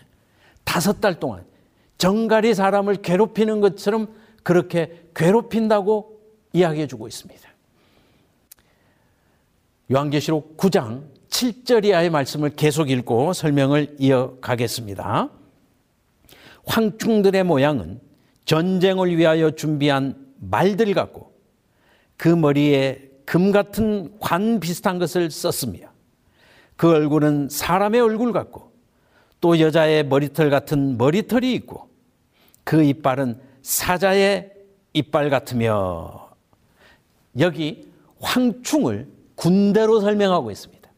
다섯 0.65 1.01
달 1.01 1.21
동안 1.21 1.45
정갈이 1.99 2.55
사람을 2.55 2.97
괴롭히는 2.97 3.61
것처럼 3.61 4.09
그렇게 4.43 5.05
괴롭힌다고 5.15 6.14
이야기해 6.55 6.87
주고 6.87 7.07
있습니다. 7.07 7.47
요한계시록 9.93 10.57
9장 10.57 11.03
7절 11.29 11.85
이하의 11.85 12.09
말씀을 12.11 12.51
계속 12.51 12.91
읽고 12.91 13.35
설명을 13.35 13.97
이어가겠습니다. 13.99 15.29
황충들의 16.65 17.45
모양은 17.45 18.01
전쟁을 18.47 19.17
위하여 19.17 19.51
준비한 19.51 20.17
말들 20.39 20.95
같고 20.95 21.33
그 22.17 22.29
머리에 22.29 23.11
금 23.27 23.53
같은 23.53 24.17
관 24.21 24.61
비슷한 24.61 24.99
것을 24.99 25.31
썼으며 25.31 25.89
그 26.77 26.91
얼굴은 26.91 27.49
사람의 27.51 28.01
얼굴 28.01 28.33
같고 28.33 28.73
또 29.41 29.59
여자의 29.59 30.07
머리털 30.07 30.51
같은 30.51 30.97
머리털이 30.97 31.53
있고 31.55 31.89
그 32.63 32.83
이빨은 32.83 33.41
사자의 33.63 34.53
이빨 34.93 35.31
같으며 35.31 36.34
여기 37.39 37.89
황충을 38.21 39.09
군대로 39.35 40.01
설명하고 40.01 40.51
있습니다. 40.51 40.91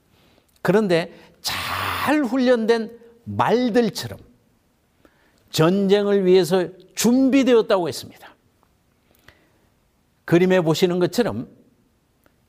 그런데 0.62 1.12
잘 1.40 2.24
훈련된 2.24 2.98
말들처럼 3.24 4.18
전쟁을 5.50 6.24
위해서 6.24 6.68
준비되었다고 6.94 7.88
했습니다. 7.88 8.34
그림에 10.24 10.60
보시는 10.60 10.98
것처럼 10.98 11.48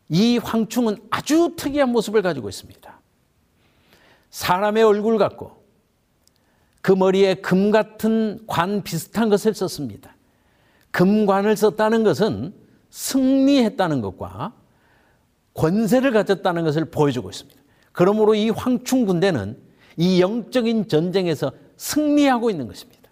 이 0.09 0.37
황충은 0.37 0.97
아주 1.09 1.53
특이한 1.55 1.89
모습을 1.89 2.21
가지고 2.21 2.49
있습니다. 2.49 2.99
사람의 4.29 4.83
얼굴 4.83 5.17
같고 5.17 5.63
그 6.81 6.91
머리에 6.91 7.35
금 7.35 7.71
같은 7.71 8.39
관 8.47 8.81
비슷한 8.81 9.29
것을 9.29 9.53
썼습니다. 9.53 10.15
금관을 10.91 11.57
썼다는 11.57 12.03
것은 12.03 12.53
승리했다는 12.89 14.01
것과 14.01 14.53
권세를 15.53 16.11
가졌다는 16.11 16.63
것을 16.63 16.85
보여주고 16.85 17.29
있습니다. 17.29 17.61
그러므로 17.91 18.35
이 18.35 18.49
황충 18.49 19.05
군대는 19.05 19.57
이 19.97 20.21
영적인 20.21 20.87
전쟁에서 20.87 21.51
승리하고 21.77 22.49
있는 22.49 22.67
것입니다. 22.67 23.09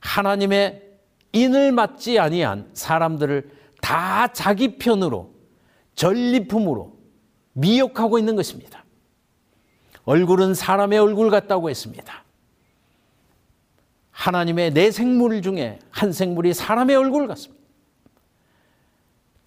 하나님의 0.00 0.88
인을 1.32 1.72
맞지 1.72 2.18
아니한 2.18 2.70
사람들을 2.72 3.50
다 3.80 4.28
자기 4.28 4.78
편으로 4.78 5.34
전리품으로 5.94 6.96
미혹하고 7.52 8.18
있는 8.18 8.36
것입니다. 8.36 8.84
얼굴은 10.04 10.54
사람의 10.54 10.98
얼굴 10.98 11.30
같다고 11.30 11.68
했습니다. 11.68 12.24
하나님의 14.10 14.72
네 14.72 14.90
생물 14.90 15.42
중에 15.42 15.78
한 15.90 16.12
생물이 16.12 16.54
사람의 16.54 16.96
얼굴 16.96 17.26
같습니다. 17.28 17.57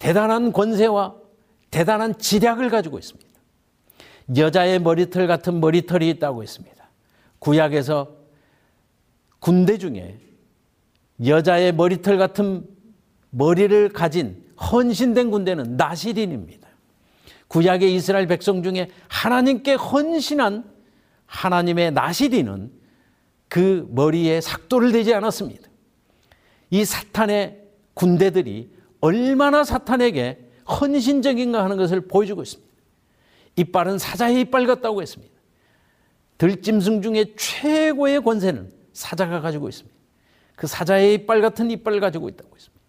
대단한 0.02 0.50
권세와 0.52 1.14
대단한 1.70 2.18
지략을 2.18 2.70
가지고 2.70 2.98
있습니다. 2.98 3.30
여자의 4.36 4.80
머리털 4.80 5.28
같은 5.28 5.60
머리털이 5.60 6.08
있다고 6.10 6.42
했습니다. 6.42 6.90
구약에서 7.38 8.10
군대 9.38 9.78
중에 9.78 10.18
여자의 11.24 11.72
머리털 11.72 12.18
같은 12.18 12.66
머리를 13.30 13.90
가진 13.90 14.44
헌신된 14.60 15.30
군대는 15.30 15.76
나시린입니다. 15.76 16.68
구약의 17.46 17.94
이스라엘 17.94 18.26
백성 18.26 18.64
중에 18.64 18.90
하나님께 19.06 19.74
헌신한 19.74 20.64
하나님의 21.26 21.92
나시린은 21.92 22.72
그 23.48 23.88
머리에 23.92 24.40
삭도를 24.40 24.90
대지 24.90 25.14
않았습니다. 25.14 25.68
이 26.70 26.84
사탄의 26.84 27.60
군대들이 27.94 28.81
얼마나 29.02 29.64
사탄에게 29.64 30.48
헌신적인가 30.66 31.62
하는 31.62 31.76
것을 31.76 32.02
보여주고 32.02 32.42
있습니다. 32.42 32.72
이빨은 33.56 33.98
사자의 33.98 34.40
이빨 34.40 34.66
같다고 34.66 35.02
했습니다. 35.02 35.34
들짐승 36.38 37.02
중에 37.02 37.34
최고의 37.36 38.22
권세는 38.22 38.72
사자가 38.92 39.40
가지고 39.40 39.68
있습니다. 39.68 39.96
그 40.56 40.66
사자의 40.66 41.14
이빨 41.14 41.42
같은 41.42 41.70
이빨을 41.70 42.00
가지고 42.00 42.28
있다고 42.28 42.54
했습니다. 42.54 42.82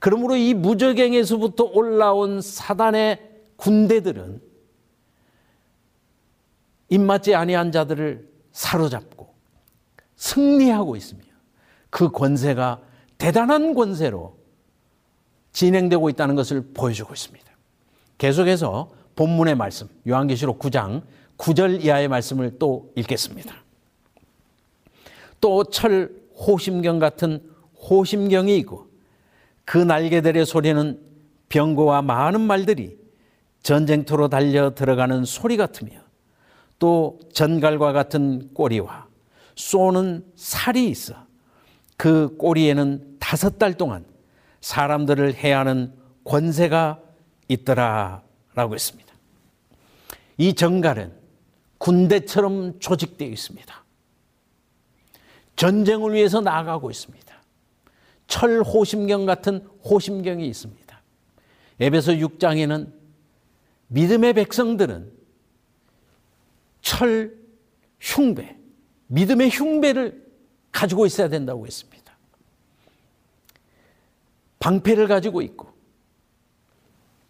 그러므로 0.00 0.36
이 0.36 0.54
무적행에서부터 0.54 1.64
올라온 1.64 2.40
사단의 2.40 3.30
군대들은 3.56 4.42
입맞지 6.88 7.34
아니한 7.34 7.70
자들을 7.70 8.28
사로잡고 8.50 9.32
승리하고 10.16 10.96
있으며 10.96 11.22
그 11.90 12.10
권세가 12.10 12.82
대단한 13.18 13.74
권세로 13.74 14.39
진행되고 15.52 16.08
있다는 16.10 16.34
것을 16.36 16.62
보여주고 16.74 17.12
있습니다. 17.12 17.46
계속해서 18.18 18.90
본문의 19.16 19.54
말씀, 19.54 19.88
요한계시록 20.06 20.58
9장 20.58 21.02
9절 21.38 21.84
이하의 21.84 22.08
말씀을 22.08 22.58
또 22.58 22.92
읽겠습니다. 22.96 23.54
또 25.40 25.64
철 25.64 26.20
호심경 26.46 26.98
같은 26.98 27.42
호심경이 27.88 28.56
있고 28.58 28.88
그 29.64 29.78
날개들의 29.78 30.44
소리는 30.46 31.00
병거와 31.48 32.02
많은 32.02 32.40
말들이 32.40 32.98
전쟁터로 33.62 34.28
달려 34.28 34.74
들어가는 34.74 35.24
소리 35.24 35.56
같으며 35.56 35.92
또 36.78 37.18
전갈과 37.32 37.92
같은 37.92 38.52
꼬리와 38.54 39.06
쏘는 39.54 40.24
살이 40.34 40.88
있어 40.88 41.14
그 41.96 42.36
꼬리에는 42.38 43.16
다섯 43.18 43.58
달 43.58 43.74
동안 43.74 44.04
사람들을 44.60 45.34
해하는 45.34 45.94
권세가 46.24 47.00
있더라라고 47.48 48.74
했습니다. 48.74 49.12
이 50.38 50.54
정갈은 50.54 51.12
군대처럼 51.78 52.78
조직되어 52.78 53.28
있습니다. 53.28 53.84
전쟁을 55.56 56.14
위해서 56.14 56.40
나아가고 56.40 56.90
있습니다. 56.90 57.30
철 58.26 58.62
호심경 58.62 59.26
같은 59.26 59.66
호심경이 59.84 60.46
있습니다. 60.46 61.02
에베소 61.80 62.12
6장에는 62.12 62.92
믿음의 63.88 64.34
백성들은 64.34 65.12
철 66.80 67.36
흉배, 68.00 68.56
믿음의 69.08 69.50
흉배를 69.50 70.30
가지고 70.70 71.06
있어야 71.06 71.28
된다고 71.28 71.66
했습니다. 71.66 71.89
방패를 74.60 75.08
가지고 75.08 75.42
있고 75.42 75.68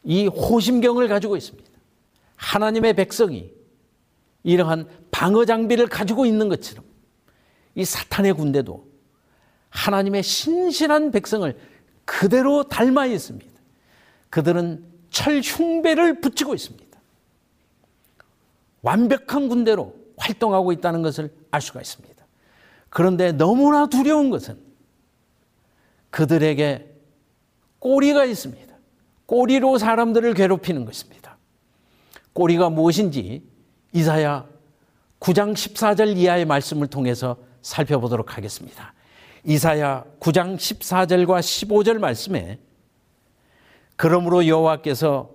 이 0.05 0.27
호심경을 0.27 1.09
가지고 1.09 1.37
있습니다. 1.37 1.71
하나님의 2.37 2.95
백성이 2.95 3.53
이러한 4.43 4.89
방어 5.11 5.45
장비를 5.45 5.87
가지고 5.87 6.27
있는 6.27 6.49
것처럼 6.49 6.85
이 7.75 7.85
사탄의 7.85 8.35
군대도 8.35 8.89
하나님의 9.71 10.23
신실한 10.23 11.11
백성을 11.11 11.59
그대로 12.05 12.65
닮아 12.65 13.07
있습니다. 13.07 13.51
그들은 14.31 14.85
철 15.11 15.41
흉배를 15.41 16.21
붙이고 16.21 16.55
있습니다. 16.55 16.99
완벽한 18.83 19.49
군대로 19.49 19.95
활동하고 20.17 20.73
있다는 20.73 21.03
것을 21.03 21.33
알 21.51 21.61
수가 21.61 21.81
있습니다. 21.81 22.27
그런데 22.89 23.33
너무나 23.33 23.87
두려운 23.87 24.31
것은 24.31 24.59
그들에게 26.11 26.90
꼬리가 27.81 28.25
있습니다. 28.25 28.73
꼬리로 29.27 29.79
사람들을 29.79 30.35
괴롭히는 30.35 30.85
것입니다. 30.85 31.37
꼬리가 32.33 32.71
무엇인지 32.71 33.43
이사야 33.93 34.47
9장 35.19 35.53
14절 35.53 36.17
이하의 36.17 36.45
말씀을 36.45 36.87
통해서 36.87 37.37
살펴보도록 37.63 38.37
하겠습니다. 38.37 38.95
이사야 39.45 40.05
9장 40.21 40.57
14절과 40.57 41.41
15절 41.41 41.99
말씀에 41.99 42.59
그러므로 43.97 44.47
여호와께서 44.47 45.31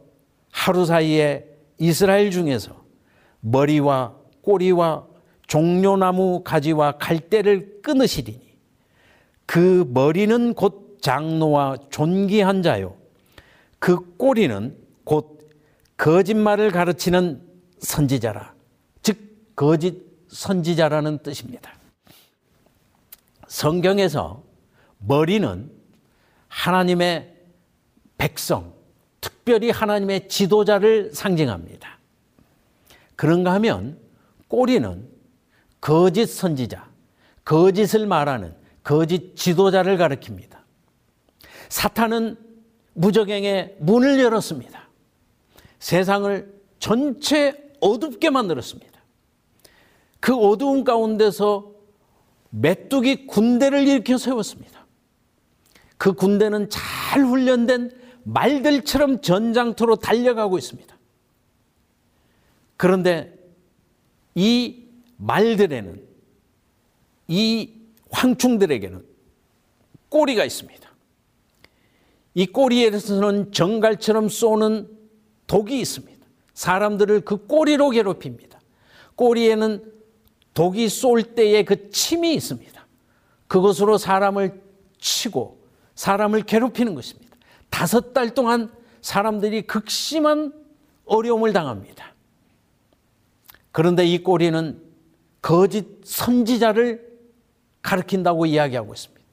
하루 0.51 0.85
사이에 0.85 1.45
이스라엘 1.77 2.31
중에서 2.31 2.83
머리와 3.41 4.15
꼬리와 4.41 5.05
종려나무 5.47 6.41
가지와 6.43 6.93
갈대를 6.93 7.81
끊으시리니 7.81 8.41
그 9.45 9.85
머리는 9.93 10.53
곧 10.53 10.84
장로와 11.05 11.77
존귀한 11.91 12.63
자요 12.63 12.97
그 13.77 14.17
꼬리는 14.17 14.75
곧 15.03 15.51
거짓말을 15.97 16.71
가르치는 16.71 17.43
선지자라 17.77 18.55
즉 19.03 19.19
거짓 19.55 20.03
선지자라는 20.29 21.19
뜻입니다. 21.19 21.71
성경에서 23.47 24.43
머리는 24.97 25.71
하나님의 26.47 27.35
백성, 28.17 28.73
특별히 29.21 29.69
하나님의 29.69 30.27
지도자를 30.27 31.11
상징합니다. 31.13 31.99
그런가 33.15 33.53
하면 33.53 33.99
꼬리는 34.47 35.07
거짓 35.79 36.25
선지자, 36.25 36.89
거짓을 37.43 38.07
말하는 38.07 38.55
거짓 38.83 39.35
지도자를 39.35 39.97
가리킵니다. 39.97 40.54
사탄은 41.69 42.37
무적행의 42.93 43.77
문을 43.79 44.19
열었습니다. 44.19 44.89
세상을 45.79 46.61
전체 46.79 47.73
어둡게 47.81 48.29
만들었습니다. 48.29 49.03
그 50.19 50.35
어두운 50.35 50.83
가운데서 50.83 51.71
메뚜기 52.49 53.27
군대를 53.27 53.87
일으켜 53.87 54.17
세웠습니다. 54.17 54.85
그 55.97 56.13
군대는 56.13 56.69
잘 56.69 57.23
훈련된 57.23 57.91
말들처럼 58.23 59.21
전장터로 59.21 59.97
달려가고 59.97 60.57
있습니다. 60.57 60.97
그런데 62.77 63.37
이 64.33 64.87
말들에는 65.17 66.03
이 67.27 67.71
황충들에게는 68.09 69.05
꼬리가 70.09 70.43
있습니다. 70.43 70.84
이 72.35 72.45
꼬리에서는 72.45 73.53
정갈처럼 73.53 74.29
쏘는 74.29 74.89
독이 75.47 75.79
있습니다. 75.79 76.25
사람들을 76.53 77.21
그 77.21 77.47
꼬리로 77.47 77.89
괴롭힙니다. 77.89 78.59
꼬리에는 79.15 79.91
독이 80.53 80.89
쏠 80.89 81.23
때에 81.35 81.63
그 81.63 81.89
침이 81.89 82.33
있습니다. 82.33 82.85
그것으로 83.47 83.97
사람을 83.97 84.61
치고 84.99 85.65
사람을 85.95 86.43
괴롭히는 86.43 86.93
것입니다. 86.93 87.35
다섯 87.69 88.13
달 88.13 88.33
동안 88.33 88.71
사람들이 89.01 89.61
극심한 89.63 90.53
어려움을 91.05 91.53
당합니다. 91.53 92.13
그런데 93.71 94.05
이 94.05 94.23
꼬리는 94.23 94.81
거짓 95.41 95.85
선지자를 96.03 97.05
가르킨다고 97.81 98.45
이야기하고 98.45 98.93
있습니다. 98.93 99.23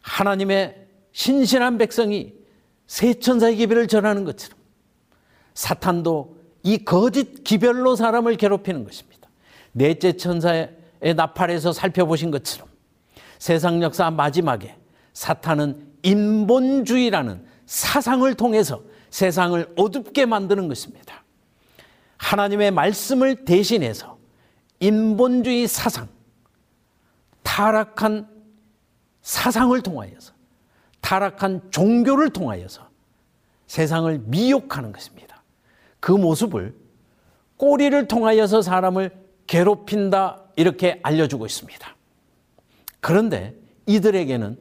하나님의 0.00 0.89
신실한 1.12 1.78
백성이 1.78 2.34
세 2.86 3.14
천사의 3.14 3.56
기별을 3.56 3.88
전하는 3.88 4.24
것처럼 4.24 4.58
사탄도 5.54 6.36
이 6.62 6.78
거짓 6.84 7.44
기별로 7.44 7.96
사람을 7.96 8.36
괴롭히는 8.36 8.84
것입니다. 8.84 9.28
넷째 9.72 10.12
천사의 10.12 10.74
나팔에서 11.16 11.72
살펴보신 11.72 12.30
것처럼 12.30 12.68
세상 13.38 13.82
역사 13.82 14.10
마지막에 14.10 14.76
사탄은 15.12 15.90
인본주의라는 16.02 17.44
사상을 17.66 18.32
통해서 18.34 18.82
세상을 19.10 19.74
어둡게 19.76 20.26
만드는 20.26 20.68
것입니다. 20.68 21.24
하나님의 22.16 22.70
말씀을 22.70 23.44
대신해서 23.44 24.18
인본주의 24.80 25.66
사상, 25.66 26.08
타락한 27.42 28.28
사상을 29.22 29.80
통하여서 29.82 30.32
타락한 31.10 31.72
종교를 31.72 32.30
통하여서 32.30 32.88
세상을 33.66 34.16
미혹하는 34.26 34.92
것입니다. 34.92 35.42
그 35.98 36.12
모습을 36.12 36.72
꼬리를 37.56 38.06
통하여서 38.06 38.62
사람을 38.62 39.10
괴롭힌다 39.48 40.44
이렇게 40.54 41.00
알려주고 41.02 41.46
있습니다. 41.46 41.96
그런데 43.00 43.56
이들에게는 43.86 44.56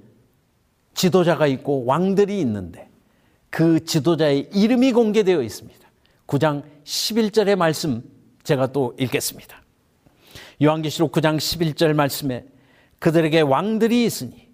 지도자가 0.96 1.46
있고 1.46 1.86
왕들이 1.86 2.40
있는데 2.40 2.90
그 3.52 3.86
지도자의 3.86 4.50
이름이 4.52 4.92
공개되어 4.94 5.44
있습니다. 5.44 5.88
9장 6.26 6.64
11절의 6.84 7.58
말씀 7.58 8.02
제가 8.42 8.72
또 8.72 8.96
읽겠습니다. 9.00 9.62
요한계시록 10.64 11.12
9장 11.12 11.38
11절 11.38 11.94
말씀에 11.94 12.44
그들에게 12.98 13.42
왕들이 13.42 14.04
있으니 14.04 14.50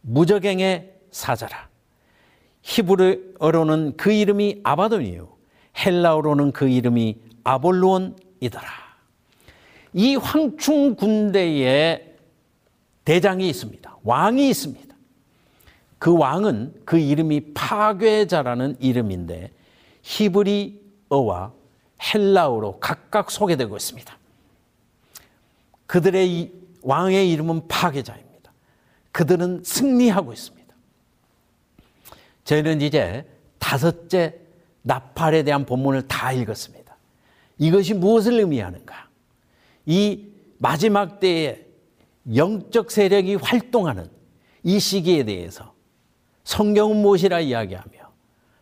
무적행의 0.00 0.97
사자라. 1.18 1.68
히브리어로는 2.62 3.96
그 3.96 4.12
이름이 4.12 4.60
아바돈이요. 4.62 5.28
헬라어로는 5.84 6.52
그 6.52 6.68
이름이 6.68 7.16
아볼론이더라. 7.42 8.68
이 9.94 10.14
황충 10.14 10.94
군대에 10.94 12.14
대장이 13.04 13.48
있습니다. 13.48 13.96
왕이 14.04 14.48
있습니다. 14.48 14.94
그 15.98 16.16
왕은 16.16 16.82
그 16.84 16.98
이름이 16.98 17.52
파괴자라는 17.52 18.76
이름인데 18.78 19.50
히브리어와 20.02 21.52
헬라어로 22.00 22.78
각각 22.78 23.32
소개되고 23.32 23.76
있습니다. 23.76 24.16
그들의 25.86 26.52
왕의 26.82 27.32
이름은 27.32 27.66
파괴자입니다. 27.66 28.52
그들은 29.10 29.62
승리하고 29.64 30.32
있습니다. 30.32 30.57
저희는 32.48 32.80
이제 32.80 33.26
다섯째 33.58 34.34
나팔에 34.80 35.42
대한 35.42 35.66
본문을 35.66 36.08
다 36.08 36.32
읽었습니다. 36.32 36.96
이것이 37.58 37.92
무엇을 37.92 38.40
의미하는가? 38.40 39.10
이 39.84 40.28
마지막 40.56 41.20
때에 41.20 41.66
영적 42.34 42.90
세력이 42.90 43.34
활동하는 43.34 44.08
이 44.62 44.80
시기에 44.80 45.24
대해서 45.24 45.74
성경은 46.44 46.96
무엇이라 46.96 47.40
이야기하며 47.40 47.98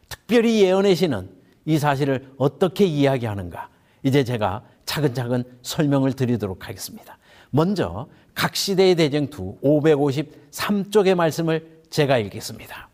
특별히 0.09 0.63
예언의 0.63 0.97
신은 0.97 1.31
이 1.65 1.79
사실을 1.79 2.33
어떻게 2.39 2.87
이야기하는가 2.87 3.69
이제 4.03 4.25
제가 4.25 4.65
차근차근 4.85 5.45
설명을 5.63 6.15
드리도록 6.15 6.69
하겠습니다. 6.69 7.19
먼저 7.51 8.09
각 8.35 8.57
시대의 8.57 8.97
대쟁투 8.97 9.57
553쪽의 9.63 11.15
말씀을 11.15 11.83
제가 11.89 12.19
읽겠습니다. 12.19 12.89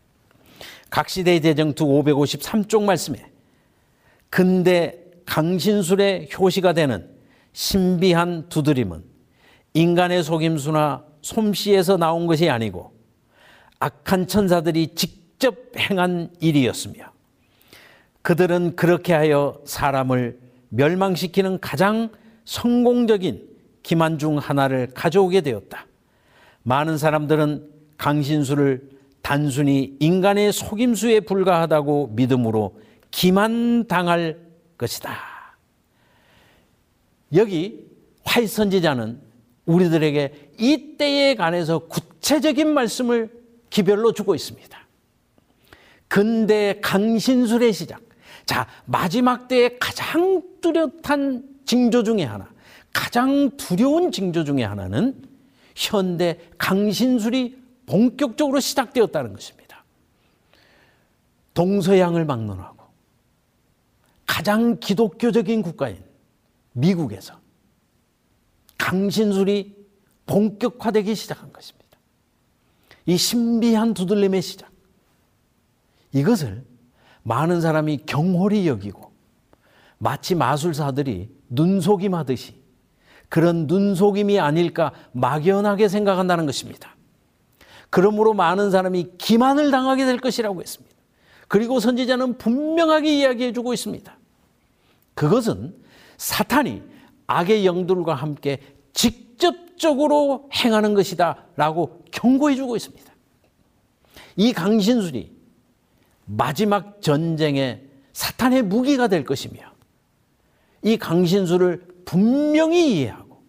각 0.93 1.09
시대의 1.09 1.39
대쟁투 1.39 1.85
553쪽 1.85 2.83
말씀에 2.83 3.25
근대 4.29 4.99
강신술의 5.25 6.29
효시가 6.37 6.73
되는 6.73 7.09
신비한 7.51 8.47
두드림은 8.49 9.03
인간의 9.73 10.21
속임수나 10.21 11.03
솜씨에서 11.23 11.97
나온 11.97 12.27
것이 12.27 12.47
아니고 12.47 12.93
악한 13.79 14.27
천사들이 14.27 14.93
직접 14.93 15.55
행한 15.75 16.29
일이었으며 16.39 17.11
그들은 18.21 18.75
그렇게 18.75 19.13
하여 19.13 19.59
사람을 19.65 20.39
멸망시키는 20.69 21.59
가장 21.59 22.11
성공적인 22.45 23.49
기만 23.81 24.19
중 24.19 24.37
하나를 24.37 24.91
가져오게 24.93 25.41
되었다. 25.41 25.87
많은 26.61 26.99
사람들은 26.99 27.67
강신수를 27.97 28.92
단순히 29.23 29.95
인간의 29.99 30.51
속임수에 30.51 31.21
불과하다고 31.21 32.09
믿음으로 32.13 32.77
기만당할 33.09 34.37
것이다. 34.77 35.17
여기 37.33 37.87
화이 38.25 38.45
선지자는 38.45 39.19
우리들에게 39.65 40.51
이 40.59 40.97
때에 40.97 41.35
관해서 41.35 41.79
구체적인 41.79 42.73
말씀을 42.73 43.31
기별로 43.69 44.11
주고 44.11 44.35
있습니다. 44.35 44.77
근대 46.09 46.79
강신술의 46.81 47.71
시작. 47.71 48.01
자, 48.45 48.67
마지막 48.85 49.47
때의 49.47 49.79
가장 49.79 50.41
뚜렷한 50.59 51.43
징조 51.65 52.03
중의 52.03 52.25
하나, 52.25 52.51
가장 52.91 53.51
두려운 53.55 54.11
징조 54.11 54.43
중의 54.43 54.67
하나는 54.67 55.15
현대 55.75 56.39
강신술이 56.57 57.62
본격적으로 57.85 58.59
시작되었다는 58.59 59.33
것입니다. 59.33 59.83
동서양을 61.53 62.25
막론하고 62.25 62.83
가장 64.25 64.79
기독교적인 64.79 65.61
국가인 65.61 66.03
미국에서 66.71 67.39
강신술이 68.77 69.75
본격화되기 70.25 71.15
시작한 71.15 71.53
것입니다. 71.53 71.97
이 73.05 73.17
신비한 73.17 73.93
두들림의 73.93 74.41
시작. 74.41 74.71
이것을 76.13 76.63
많은 77.23 77.61
사람이 77.61 78.05
경홀히 78.05 78.67
여기고 78.67 79.11
마치 79.97 80.35
마술사들이 80.35 81.29
눈속임 81.49 82.15
하듯이 82.15 82.61
그런 83.29 83.67
눈속임이 83.67 84.39
아닐까 84.39 84.91
막연하게 85.13 85.87
생각한다는 85.87 86.45
것입니다. 86.45 86.92
그러므로 87.93 88.33
많은 88.33 88.71
사람이 88.71 89.11
기만을 89.19 89.69
당하게 89.69 90.05
될 90.05 90.17
것이라고 90.17 90.59
했습니다. 90.61 90.95
그리고 91.47 91.79
선지자는 91.79 92.39
분명하게 92.39 93.19
이야기해 93.19 93.53
주고 93.53 93.71
있습니다. 93.71 94.17
그것은 95.13 95.75
사탄이 96.17 96.81
악의 97.27 97.67
영들과 97.67 98.15
함께 98.15 98.59
직접적으로 98.93 100.49
행하는 100.55 100.95
것이다 100.95 101.45
라고 101.55 102.01
경고해 102.09 102.55
주고 102.55 102.75
있습니다. 102.75 103.13
이 104.37 104.53
강신술이 104.53 105.31
마지막 106.25 106.99
전쟁의 106.99 107.83
사탄의 108.11 108.63
무기가 108.63 109.07
될 109.07 109.23
것이며 109.23 109.61
이 110.81 110.97
강신술을 110.97 111.85
분명히 112.05 113.01
이해하고 113.01 113.43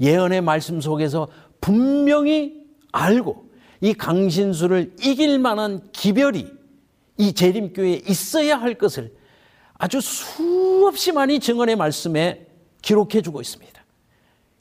예언의 0.00 0.40
말씀 0.40 0.80
속에서 0.80 1.28
분명히 1.60 2.64
알고 2.90 3.43
이 3.84 3.92
강신술을 3.92 4.96
이길 5.02 5.38
만한 5.38 5.86
기별이 5.92 6.50
이 7.18 7.32
재림교회에 7.34 8.00
있어야 8.08 8.58
할 8.58 8.78
것을 8.78 9.14
아주 9.74 10.00
수없이 10.00 11.12
많이 11.12 11.38
증언의 11.38 11.76
말씀에 11.76 12.46
기록해 12.80 13.20
주고 13.20 13.42
있습니다. 13.42 13.84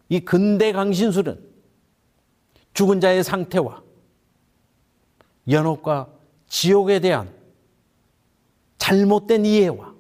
이 0.10 0.20
근대 0.20 0.74
강신술은 0.74 1.40
죽은 2.74 3.00
자의 3.00 3.24
상태와 3.24 3.82
연옥과 5.48 6.10
지옥에 6.50 7.00
대한 7.00 7.34
잘못된 8.78 9.46
이해와 9.46 9.94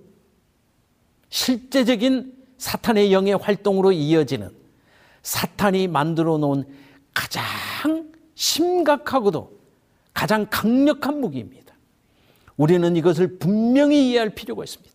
실제적인 1.29 2.43
사탄의 2.57 3.13
영의 3.13 3.37
활동으로 3.37 3.93
이어지는 3.93 4.49
사탄이 5.21 5.87
만들어 5.87 6.37
놓은 6.37 6.65
가장 7.13 8.11
심각하고도 8.35 9.51
가장 10.13 10.47
강력한 10.49 11.19
무기입니다. 11.19 11.73
우리는 12.57 12.95
이것을 12.95 13.39
분명히 13.39 14.09
이해할 14.09 14.29
필요가 14.29 14.63
있습니다. 14.63 14.93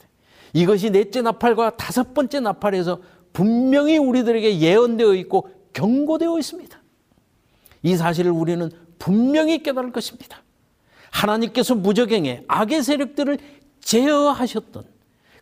이것이 0.54 0.90
넷째 0.90 1.22
나팔과 1.22 1.76
다섯 1.76 2.14
번째 2.14 2.40
나팔에서 2.40 3.00
분명히 3.32 3.98
우리들에게 3.98 4.60
예언되어 4.60 5.14
있고 5.14 5.50
경고되어 5.72 6.38
있습니다. 6.38 6.80
이 7.82 7.96
사실을 7.96 8.30
우리는 8.30 8.70
분명히 8.98 9.62
깨달을 9.62 9.92
것입니다. 9.92 10.42
하나님께서 11.10 11.74
무적행에 11.74 12.44
악의 12.48 12.82
세력들을 12.82 13.38
제어하셨던 13.80 14.84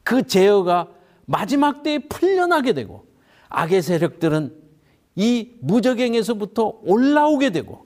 그 0.02 0.26
제어가 0.26 0.88
마지막 1.24 1.82
때에 1.82 1.98
풀려나게 1.98 2.72
되고 2.72 3.06
악의 3.48 3.82
세력들은 3.82 4.54
이 5.16 5.50
무적행에서부터 5.60 6.80
올라오게 6.82 7.50
되고 7.50 7.85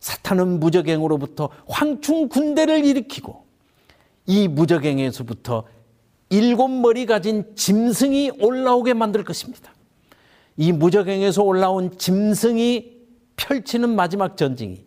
사탄은 0.00 0.60
무적행으로부터 0.60 1.48
황충 1.66 2.28
군대를 2.28 2.84
일으키고 2.84 3.44
이 4.26 4.48
무적행에서부터 4.48 5.64
일곱 6.30 6.68
머리 6.68 7.06
가진 7.06 7.44
짐승이 7.54 8.32
올라오게 8.40 8.94
만들 8.94 9.24
것입니다. 9.24 9.72
이 10.56 10.72
무적행에서 10.72 11.42
올라온 11.42 11.96
짐승이 11.96 12.96
펼치는 13.36 13.94
마지막 13.94 14.36
전쟁이 14.36 14.84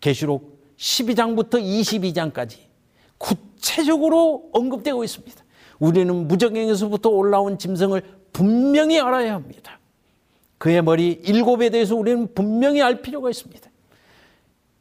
계시록 0.00 0.60
12장부터 0.76 1.54
22장까지 1.54 2.58
구체적으로 3.18 4.50
언급되고 4.52 5.02
있습니다. 5.02 5.44
우리는 5.78 6.28
무적행에서부터 6.28 7.08
올라온 7.08 7.58
짐승을 7.58 8.02
분명히 8.32 9.00
알아야 9.00 9.34
합니다. 9.34 9.80
그의 10.58 10.82
머리 10.82 11.12
일곱에 11.24 11.70
대해서 11.70 11.96
우리는 11.96 12.32
분명히 12.34 12.82
알 12.82 13.02
필요가 13.02 13.30
있습니다. 13.30 13.70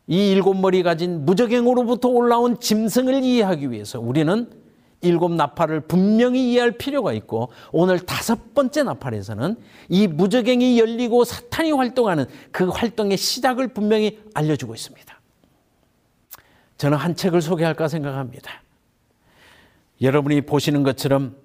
이 0.08 0.32
일곱 0.32 0.56
머리 0.56 0.84
가진 0.84 1.26
무적행으로부터 1.26 2.10
올라온 2.10 2.60
짐승을 2.60 3.24
이해하기 3.24 3.72
위해서 3.72 4.00
우리는 4.00 4.50
일곱 5.02 5.32
나팔을 5.34 5.82
분명히 5.82 6.52
이해할 6.52 6.72
필요가 6.72 7.14
있고 7.14 7.50
오늘 7.72 8.00
다섯 8.00 8.54
번째 8.54 8.84
나팔에서는 8.84 9.56
이 9.90 10.08
무적행이 10.08 10.80
열리고 10.80 11.24
사탄이 11.24 11.72
활동하는 11.72 12.26
그 12.52 12.68
활동의 12.68 13.18
시작을 13.18 13.70
분명히 13.70 14.20
알려주고 14.34 14.74
있습니다. 14.74 15.22
저는 16.78 16.98
한 16.98 17.16
책을 17.16 17.42
소개할까 17.42 17.88
생각합니다. 17.88 18.64
여러분이 20.02 20.42
보시는 20.42 20.84
것처럼 20.84 21.36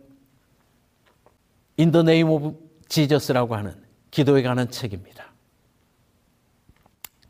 the 1.77 2.01
Name 2.01 2.31
of 2.31 2.55
Jesus라고 2.89 3.55
하는 3.55 3.75
기도에 4.11 4.43
관한 4.43 4.71
책입니다. 4.71 5.33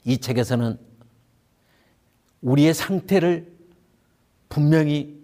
이 0.05 0.18
책에서는 0.18 0.89
우리의 2.43 2.74
상태를 2.74 3.51
분명히 4.49 5.20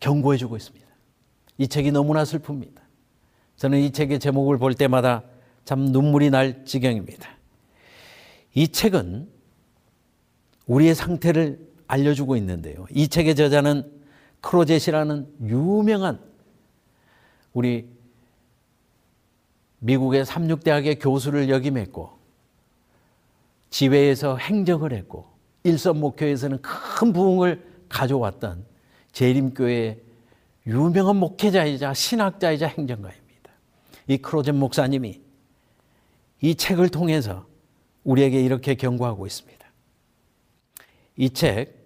경고해 0.00 0.38
주고 0.38 0.56
있습니다. 0.56 0.86
이 1.58 1.68
책이 1.68 1.92
너무나 1.92 2.24
슬픕니다. 2.24 2.80
저는 3.56 3.78
이 3.80 3.90
책의 3.90 4.18
제목을 4.18 4.58
볼 4.58 4.74
때마다 4.74 5.22
참 5.64 5.80
눈물이 5.80 6.30
날 6.30 6.64
지경입니다. 6.64 7.28
이 8.54 8.68
책은 8.68 9.28
우리의 10.66 10.94
상태를 10.94 11.68
알려주고 11.86 12.36
있는데요. 12.36 12.86
이 12.90 13.08
책의 13.08 13.34
저자는 13.34 14.00
크로젯이라는 14.40 15.28
유명한 15.42 16.20
우리 17.52 17.88
미국의 19.80 20.24
삼육대학의 20.24 20.98
교수를 20.98 21.50
역임했고 21.50 22.18
지회에서 23.70 24.36
행정을 24.36 24.92
했고 24.92 25.29
일선목교에서는 25.64 26.62
큰 26.62 27.12
부흥을 27.12 27.64
가져왔던 27.88 28.64
재림교회 29.12 30.00
유명한 30.66 31.16
목회자이자 31.16 31.94
신학자이자 31.94 32.66
행정가입니다. 32.68 33.50
이 34.06 34.18
크로젠 34.18 34.56
목사님이 34.56 35.20
이 36.42 36.54
책을 36.54 36.88
통해서 36.88 37.46
우리에게 38.04 38.40
이렇게 38.40 38.74
경고하고 38.74 39.26
있습니다. 39.26 39.66
이 41.16 41.28
책 41.30 41.80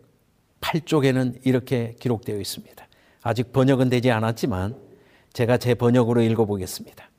8쪽에는 0.61 1.41
이렇게 1.45 1.95
기록되어 2.01 2.39
있습니다. 2.39 2.87
아직 3.22 3.53
번역은 3.53 3.91
되지 3.91 4.11
않았지만 4.11 4.77
제가 5.33 5.59
제 5.59 5.75
번역으로 5.75 6.22
읽어보겠습니다. 6.22 7.11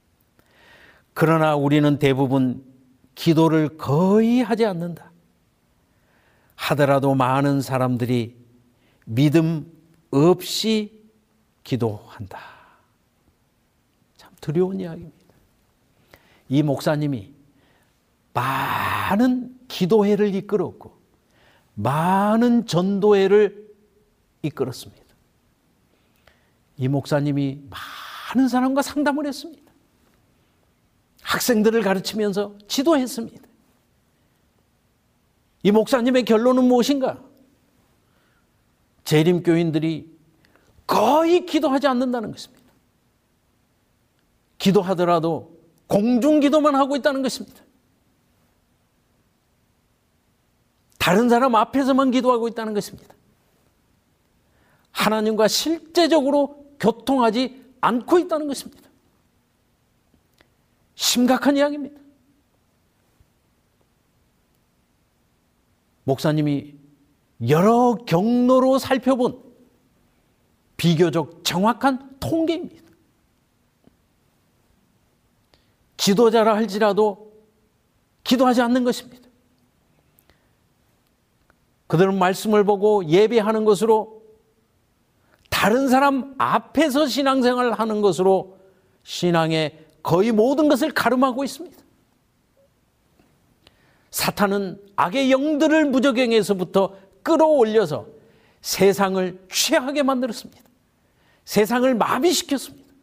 그러나 1.14 1.56
우리는 1.56 1.99
대부분 1.99 2.64
기도를 3.14 3.78
거의 3.78 4.41
하지 4.41 4.66
않는다. 4.66 5.12
하더라도 6.56 7.16
많은 7.16 7.62
사람들이 7.62 8.36
믿음 9.06 9.72
없이 10.12 11.03
기도한다. 11.64 12.39
참 14.18 14.32
두려운 14.41 14.80
이야기입니다. 14.80 15.16
이 16.49 16.64
목사님이 16.64 17.34
많은 18.34 19.58
기도회를 19.68 20.34
이끌었고, 20.36 20.95
많은 21.76 22.66
전도회를 22.68 23.74
이끌었습니다. 24.41 25.03
이 26.78 26.88
목사님이 26.88 27.62
많은 27.70 28.47
사람과 28.47 28.82
상담을 28.82 29.26
했습니다. 29.26 29.72
학생들을 31.22 31.82
가르치면서 31.82 32.56
지도했습니다. 32.68 33.47
이 35.66 35.72
목사님의 35.72 36.26
결론은 36.26 36.66
무엇인가? 36.66 37.20
재림교인들이 39.03 40.16
거의 40.86 41.43
기도하지 41.47 41.88
않는다는 41.88 42.32
것입니다. 42.32 42.63
기도하더라도 44.59 45.59
공중 45.88 46.39
기도만 46.39 46.76
하고 46.76 46.95
있다는 46.95 47.24
것입니다. 47.24 47.63
다른 50.99 51.30
사람 51.30 51.55
앞에서만 51.55 52.11
기도하고 52.11 52.47
있다는 52.47 52.76
것입니다. 52.76 53.16
하나님과 54.91 55.47
실제적으로 55.47 56.63
교통하지 56.80 57.66
않고 57.82 58.20
있다는 58.20 58.45
것입니다. 58.47 58.88
심각한 60.93 61.57
이야기입니다. 61.57 62.05
목사님이 66.06 66.76
여러 67.49 67.95
경로로 68.06 68.80
살펴본 68.80 69.43
비교적 70.78 71.43
정확한 71.43 72.18
통계입니다. 72.20 72.84
지도자라 75.97 76.56
할지라도 76.56 77.34
기도하지 78.24 78.62
않는 78.62 78.84
것입니다. 78.84 79.28
그들은 81.88 82.18
말씀을 82.18 82.64
보고 82.64 83.06
예배하는 83.06 83.66
것으로 83.66 84.24
다른 85.49 85.88
사람 85.88 86.36
앞에서 86.38 87.08
신앙생활을 87.08 87.74
하는 87.74 88.01
것으로 88.01 88.58
신앙의 89.03 89.86
거의 90.03 90.32
모든 90.32 90.68
것을 90.68 90.91
가름하고 90.91 91.43
있습니다. 91.43 91.85
사탄은 94.16 94.82
악의 94.95 95.30
영들을 95.30 95.89
무적행에서부터 95.89 96.97
끌어올려서 97.22 98.07
세상을 98.61 99.45
취하게 99.51 100.03
만들었습니다. 100.03 100.61
세상을 101.43 101.93
마비시켰습니다. 101.95 102.93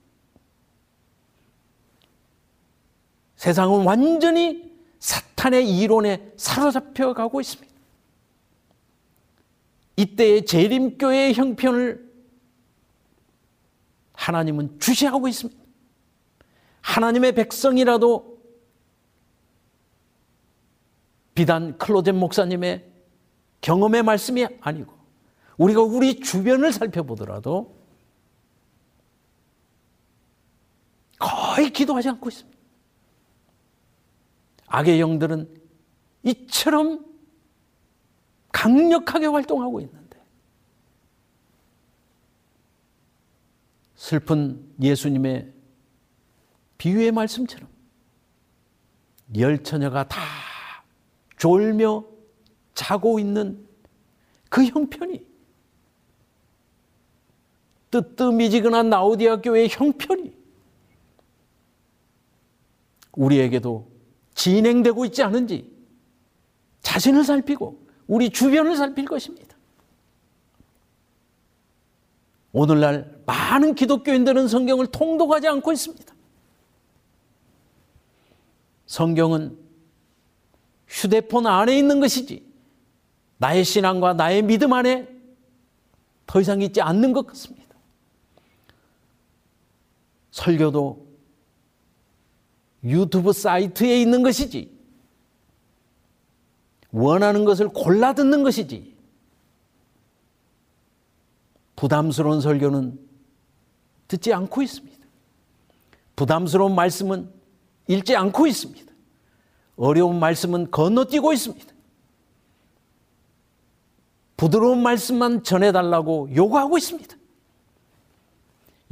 세상은 3.36 3.84
완전히 3.84 4.72
사탄의 5.00 5.76
이론에 5.76 6.32
사로잡혀 6.38 7.12
가고 7.12 7.42
있습니다. 7.42 7.70
이때의 9.96 10.46
재림교회의 10.46 11.34
형편을 11.34 12.10
하나님은 14.14 14.80
주시하고 14.80 15.28
있습니다. 15.28 15.62
하나님의 16.80 17.34
백성이라도 17.34 18.32
비단 21.35 21.78
클로젠 21.78 22.16
목사님의 22.16 22.91
경험의 23.61 24.03
말씀이 24.03 24.47
아니고 24.61 24.93
우리가 25.57 25.83
우리 25.83 26.20
주변을 26.20 26.72
살펴보더라도 26.72 27.80
거의 31.18 31.70
기도하지 31.70 32.09
않고 32.11 32.28
있습니다. 32.28 32.59
악의 34.66 35.01
영들은 35.01 35.62
이처럼 36.24 37.05
강력하게 38.51 39.26
활동하고 39.26 39.80
있는데 39.80 40.20
슬픈 43.95 44.74
예수님의 44.80 45.53
비유의 46.78 47.12
말씀처럼 47.12 47.68
열 49.37 49.62
처녀가 49.62 50.07
다 50.09 50.20
졸며 51.43 52.05
자고 52.72 53.18
있는 53.18 53.66
그 54.49 54.64
형편이 54.64 55.26
뜨뜻미지근한 57.90 58.88
나우디아 58.88 59.40
교회의 59.40 59.68
형편이 59.68 60.32
우리에게도 63.16 63.90
진행되고 64.36 65.05
있지 65.07 65.24
않은지 65.24 65.68
자신을 66.80 67.24
살피고 67.24 67.86
우리 68.07 68.30
주변을 68.30 68.76
살필 68.76 69.07
것입니다. 69.07 69.57
오늘날 72.53 73.20
많은 73.26 73.74
기독교인들은 73.74 74.47
성경을 74.47 74.86
통독하지 74.86 75.49
않고 75.49 75.72
있습니다. 75.72 76.14
성경은 78.86 79.61
휴대폰 80.93 81.47
안에 81.47 81.76
있는 81.76 82.01
것이지 82.01 82.47
나의 83.38 83.64
신앙과 83.64 84.12
나의 84.12 84.43
믿음 84.43 84.74
안에 84.74 85.09
더 86.26 86.40
이상 86.40 86.61
있지 86.61 86.80
않는 86.82 87.12
것 87.12 87.26
같습니다. 87.26 87.74
설교도 90.30 91.07
유튜브 92.84 93.32
사이트에 93.32 94.01
있는 94.01 94.22
것이지 94.22 94.70
원하는 96.90 97.45
것을 97.45 97.68
골라 97.68 98.12
듣는 98.12 98.43
것이지 98.43 98.95
부담스러운 101.74 102.40
설교는 102.43 103.01
듣지 104.09 104.32
않고 104.34 104.62
있습니다. 104.62 105.07
부담스러운 106.16 106.74
말씀은 106.74 107.32
읽지 107.88 108.14
않고 108.14 108.47
있습니다. 108.47 108.91
어려운 109.83 110.20
말씀은 110.20 110.70
건너뛰고 110.70 111.33
있습니다. 111.33 111.66
부드러운 114.37 114.80
말씀만 114.80 115.43
전해달라고 115.43 116.28
요구하고 116.37 116.78
있습니다. 116.78 117.16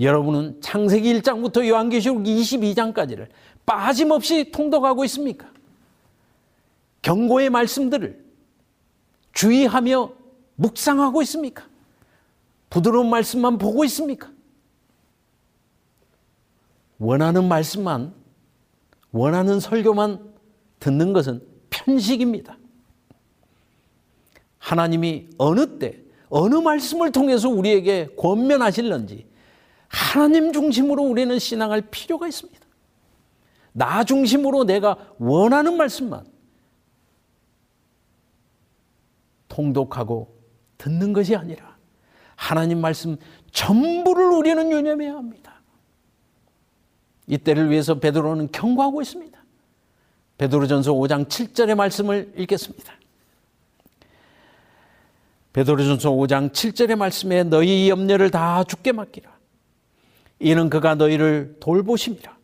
여러분은 0.01 0.61
창세기 0.61 1.20
1장부터 1.20 1.64
요한계시록 1.68 2.24
22장까지를 2.24 3.28
빠짐없이 3.64 4.51
통독하고 4.51 5.05
있습니까? 5.05 5.49
경고의 7.03 7.51
말씀들을 7.51 8.24
주의하며 9.32 10.12
묵상하고 10.57 11.22
있습니까? 11.22 11.68
부드러운 12.68 13.09
말씀만 13.11 13.59
보고 13.59 13.84
있습니까? 13.84 14.28
원하는 16.99 17.47
말씀만, 17.47 18.12
원하는 19.12 19.61
설교만 19.61 20.30
듣는 20.81 21.12
것은 21.12 21.47
편식입니다. 21.70 22.59
하나님이 24.59 25.28
어느 25.39 25.78
때, 25.78 26.03
어느 26.28 26.57
말씀을 26.57 27.12
통해서 27.12 27.49
우리에게 27.49 28.09
권면하실는지 28.16 29.26
하나님 29.89 30.53
중심으로 30.53 31.03
우리는 31.03 31.39
신앙할 31.39 31.83
필요가 31.91 32.28
있습니다. 32.28 32.61
나 33.72 34.05
중심으로 34.05 34.64
내가 34.64 34.97
원하는 35.18 35.76
말씀만 35.76 36.24
통독하고 39.49 40.37
듣는 40.78 41.12
것이 41.12 41.37
아니라 41.37 41.76
하나님 42.37 42.81
말씀 42.81 43.16
전부를 43.53 44.31
우리는 44.31 44.70
유념해야 44.70 45.14
합니다. 45.14 45.61
이때를 47.26 47.70
위해서 47.70 47.99
베드로는 47.99 48.51
경고하고 48.51 49.03
있습니다. 49.03 49.39
베드로전서 50.41 50.95
5장 50.95 51.28
7절의 51.28 51.74
말씀을 51.74 52.32
읽겠습니다. 52.34 52.95
베드로전서 55.53 56.12
5장 56.12 56.51
7절의 56.51 56.97
말씀에 56.97 57.43
너희 57.43 57.91
염려를 57.91 58.30
다 58.30 58.64
죽게 58.64 58.93
맡기라. 58.93 59.30
이는 60.38 60.70
그가 60.70 60.95
너희를 60.95 61.59
돌보심이라. 61.61 62.38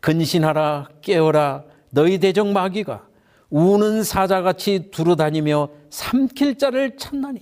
근신하라 0.00 0.88
깨어라 1.02 1.62
너희 1.90 2.18
대적 2.18 2.48
마귀가 2.48 3.06
우는 3.50 4.02
사자같이 4.02 4.90
두루다니며 4.90 5.68
삼킬 5.90 6.58
자를 6.58 6.96
찾나니 6.96 7.38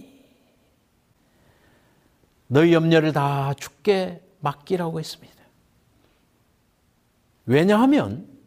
너희 2.49 2.75
염려를 2.75 3.15
다 3.15 3.55
죽게 3.55 4.21
맡기라고 4.41 5.01
했습니다. 5.01 5.39
왜냐하면 7.47 8.38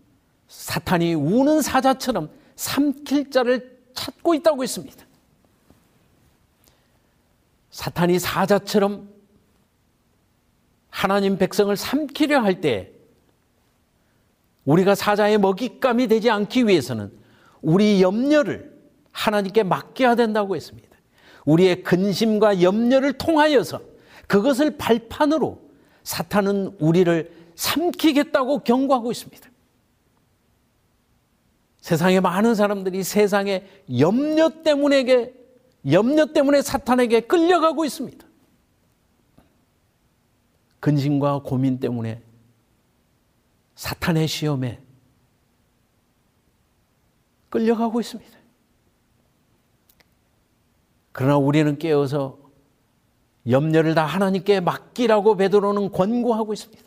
사탄이 0.52 1.14
우는 1.14 1.62
사자처럼 1.62 2.30
삼킬 2.58 3.32
자를 3.32 3.80
찾고 3.94 4.34
있다고 4.36 4.62
했습니다. 4.64 5.06
사탄이 7.70 8.20
사자처럼 8.20 9.10
하나님 10.90 11.38
백성을 11.38 11.74
삼키려 11.76 12.42
할 12.42 12.60
때 12.60 12.92
우리가 14.66 14.94
사자의 14.94 15.38
먹잇감이 15.38 16.08
되지 16.10 16.30
않기 16.30 16.68
위해서는 16.68 17.12
우리 17.62 18.02
염려를 18.02 18.78
하나님께 19.14 19.64
맡겨야 19.64 20.16
된다고 20.16 20.58
했습니다. 20.58 20.90
우리의 21.46 21.82
근심과 21.82 22.62
염려를 22.62 23.14
통하여서 23.14 23.80
그것을 24.28 24.78
발판으로 24.78 25.62
사탄은 26.04 26.76
우리를 26.78 27.32
삼키겠다고 27.56 28.60
경고하고 28.60 29.12
있습니다. 29.12 29.51
세상에 31.82 32.20
많은 32.20 32.56
사람들이 32.56 33.04
세상의 33.04 33.68
염려 34.00 34.50
때문에 34.64 35.34
염려 35.92 36.28
때문에 36.28 36.62
사탄에게 36.62 37.22
끌려가고 37.22 37.84
있습니다. 37.84 38.26
근심과 40.80 41.42
고민 41.44 41.80
때문에 41.80 42.22
사탄의 43.76 44.28
시험에 44.28 44.80
끌려가고 47.50 48.00
있습니다. 48.00 48.32
그러나 51.12 51.38
우리는 51.38 51.78
깨어서 51.78 52.40
염려를 53.50 53.96
다 53.96 54.06
하나님께 54.06 54.60
맡기라고 54.60 55.36
베드로는 55.36 55.92
권고하고 55.92 56.54
있습니다. 56.54 56.84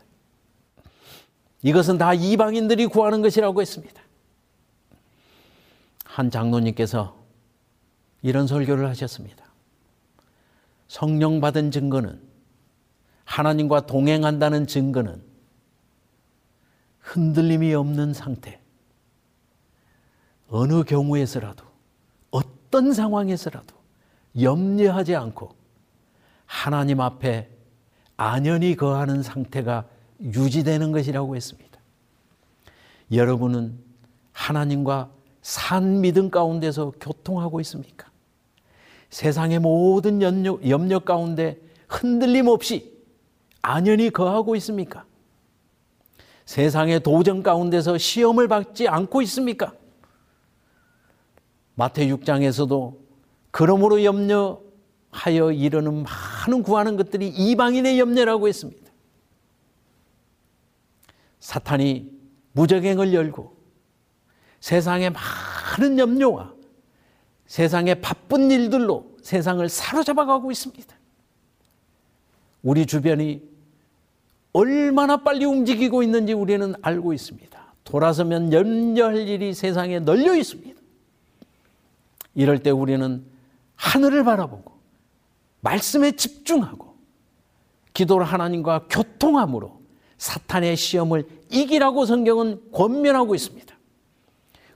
이것은 1.62 1.98
다 1.98 2.14
이방인들이 2.14 2.86
구하는 2.86 3.22
것이라고 3.22 3.60
했습니다. 3.60 4.03
한 6.14 6.30
장로님께서 6.30 7.16
이런 8.22 8.46
설교를 8.46 8.88
하셨습니다. 8.90 9.44
성령 10.86 11.40
받은 11.40 11.72
증거는 11.72 12.22
하나님과 13.24 13.86
동행한다는 13.86 14.68
증거는 14.68 15.20
흔들림이 17.00 17.74
없는 17.74 18.14
상태. 18.14 18.60
어느 20.46 20.84
경우에서라도 20.84 21.64
어떤 22.30 22.92
상황에서라도 22.92 23.74
염려하지 24.40 25.16
않고 25.16 25.56
하나님 26.46 27.00
앞에 27.00 27.50
안연히 28.16 28.76
거하는 28.76 29.20
상태가 29.24 29.88
유지되는 30.20 30.92
것이라고 30.92 31.34
했습니다. 31.34 31.80
여러분은 33.10 33.82
하나님과 34.30 35.13
산 35.44 36.00
믿음 36.00 36.30
가운데서 36.30 36.94
교통하고 36.98 37.60
있습니까? 37.60 38.10
세상의 39.10 39.58
모든 39.58 40.22
염려, 40.22 40.58
염려 40.66 41.00
가운데 41.00 41.60
흔들림 41.86 42.48
없이 42.48 42.98
안연히 43.60 44.08
거하고 44.08 44.56
있습니까? 44.56 45.04
세상의 46.46 47.00
도전 47.00 47.42
가운데서 47.42 47.98
시험을 47.98 48.48
받지 48.48 48.88
않고 48.88 49.20
있습니까? 49.20 49.74
마태 51.74 52.06
6장에서도 52.06 52.96
그러므로 53.50 54.02
염려하여 54.02 55.52
이르는 55.52 56.04
많은 56.04 56.62
구하는 56.62 56.96
것들이 56.96 57.28
이방인의 57.28 58.00
염려라고 58.00 58.48
했습니다. 58.48 58.90
사탄이 61.40 62.10
무적행을 62.52 63.12
열고 63.12 63.54
세상의 64.64 65.10
많은 65.10 65.98
염려와 65.98 66.54
세상의 67.44 68.00
바쁜 68.00 68.50
일들로 68.50 69.14
세상을 69.20 69.68
사로잡아가고 69.68 70.50
있습니다. 70.50 70.96
우리 72.62 72.86
주변이 72.86 73.42
얼마나 74.54 75.18
빨리 75.18 75.44
움직이고 75.44 76.02
있는지 76.02 76.32
우리는 76.32 76.74
알고 76.80 77.12
있습니다. 77.12 77.74
돌아서면 77.84 78.54
염려할 78.54 79.28
일이 79.28 79.52
세상에 79.52 79.98
널려 79.98 80.34
있습니다. 80.34 80.80
이럴 82.34 82.58
때 82.60 82.70
우리는 82.70 83.22
하늘을 83.76 84.24
바라보고 84.24 84.72
말씀에 85.60 86.12
집중하고 86.12 86.96
기도를 87.92 88.24
하나님과 88.24 88.86
교통함으로 88.88 89.82
사탄의 90.16 90.74
시험을 90.78 91.28
이기라고 91.50 92.06
성경은 92.06 92.72
권면하고 92.72 93.34
있습니다. 93.34 93.73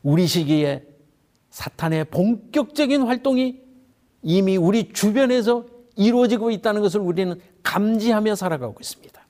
우리 0.03 0.27
시기에 0.27 0.85
사탄의 1.51 2.07
본격적인 2.07 3.03
활동이 3.03 3.61
이미 4.23 4.57
우리 4.57 4.93
주변에서 4.93 5.67
이루어지고 5.97 6.51
있다는 6.51 6.83
것을 6.83 7.01
우리는 7.01 7.41
감지하며 7.63 8.35
살아가고 8.35 8.77
있습니다. 8.81 9.27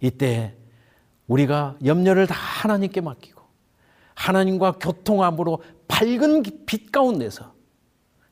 이때 0.00 0.54
우리가 1.26 1.76
염려를 1.84 2.26
다 2.26 2.34
하나님께 2.34 3.00
맡기고 3.00 3.42
하나님과 4.14 4.72
교통함으로 4.72 5.62
밝은 5.88 6.42
빛 6.66 6.92
가운데서 6.92 7.54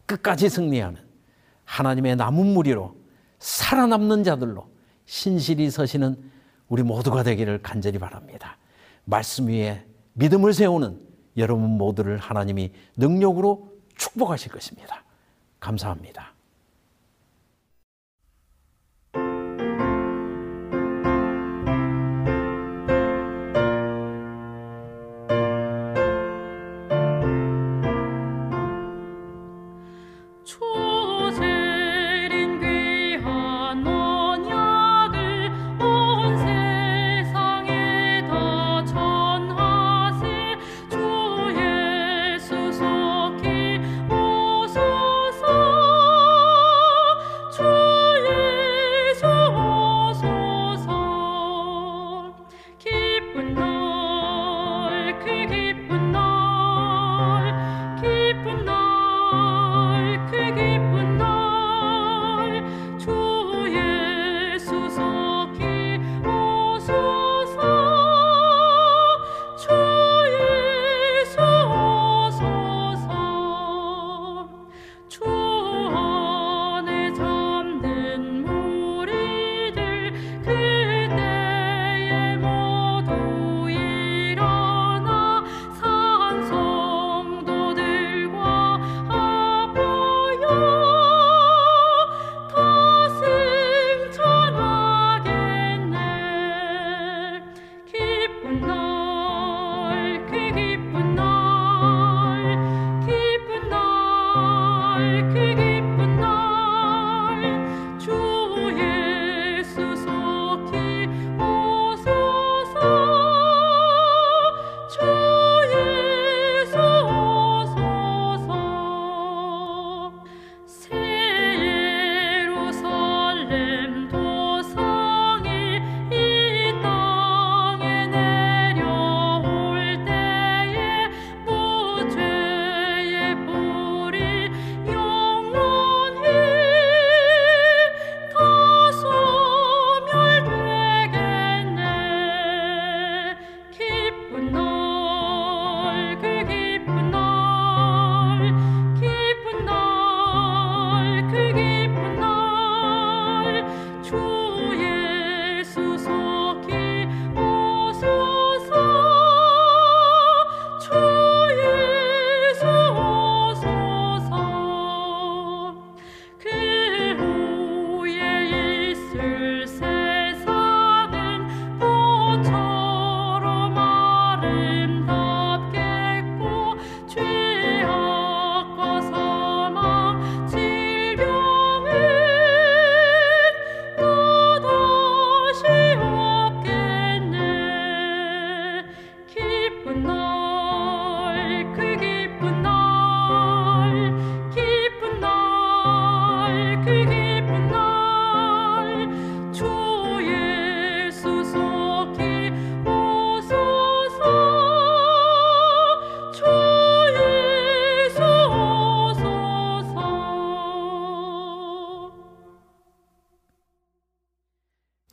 끝까지 0.07 0.49
승리하는 0.49 1.01
하나님의 1.65 2.17
남은 2.17 2.47
무리로 2.47 2.95
살아남는 3.39 4.25
자들로 4.25 4.69
신실히 5.07 5.71
서시는 5.71 6.31
우리 6.69 6.83
모두가 6.83 7.23
되기를 7.23 7.63
간절히 7.63 7.99
바랍니다. 7.99 8.59
말씀 9.05 9.49
위에 9.49 9.85
믿음을 10.15 10.53
세우는 10.53 11.12
여러분 11.37 11.71
모두를 11.71 12.19
하나님이 12.19 12.73
능력으로 12.97 13.73
축복하실 13.97 14.53
것입니다. 14.53 15.05
감사합니다. 15.61 16.32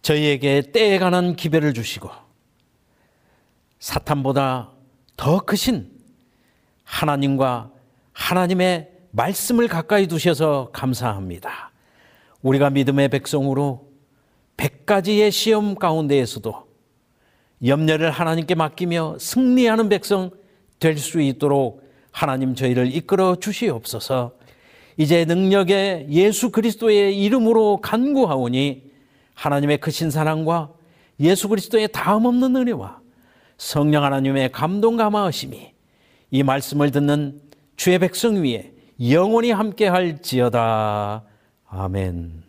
저희에게 0.10 0.72
때에 0.72 0.98
관한 0.98 1.36
기별을 1.36 1.76
주시고 1.76 2.10
사탄보다 3.78 4.72
더 5.16 5.40
크신 5.42 5.88
하나님과 6.84 7.70
하나님의 8.14 8.90
말씀을 9.12 9.68
가까이 9.68 10.08
두셔서 10.08 10.72
감사합니다. 10.74 11.72
우리가 12.42 12.72
믿음의 12.72 13.10
백성으로 13.10 13.88
백 14.58 14.88
가지의 14.88 15.32
시험 15.32 15.76
가운데에서도 15.76 16.56
염려를 17.68 18.10
하나님께 18.10 18.56
맡기며 18.56 19.18
승리하는 19.20 19.90
백성 19.90 20.32
될 20.80 20.98
수 20.98 21.22
있도록 21.22 21.88
하나님 22.10 22.56
저희를 22.56 22.92
이끌어 22.96 23.36
주시옵소서. 23.36 24.34
이제 24.98 25.26
능력의 25.26 26.08
예수 26.10 26.50
그리스도의 26.50 27.22
이름으로 27.22 27.78
간구하오니 27.82 28.89
하나님의 29.40 29.78
크신 29.78 30.12
사랑과 30.12 30.74
예수 31.20 31.48
그리스도의 31.48 31.90
다음 31.94 32.26
없는 32.26 32.56
은혜와 32.58 33.00
성령 33.58 34.04
하나님의 34.04 34.52
감동 34.52 34.98
감화하심이 34.98 35.74
이 36.32 36.44
말씀을 36.44 36.92
듣는 36.92 37.42
주의 37.78 37.98
백성 38.00 38.44
위에 38.44 38.74
영원히 39.10 39.52
함께 39.52 39.88
할지어다. 39.88 41.24
아멘. 41.70 42.49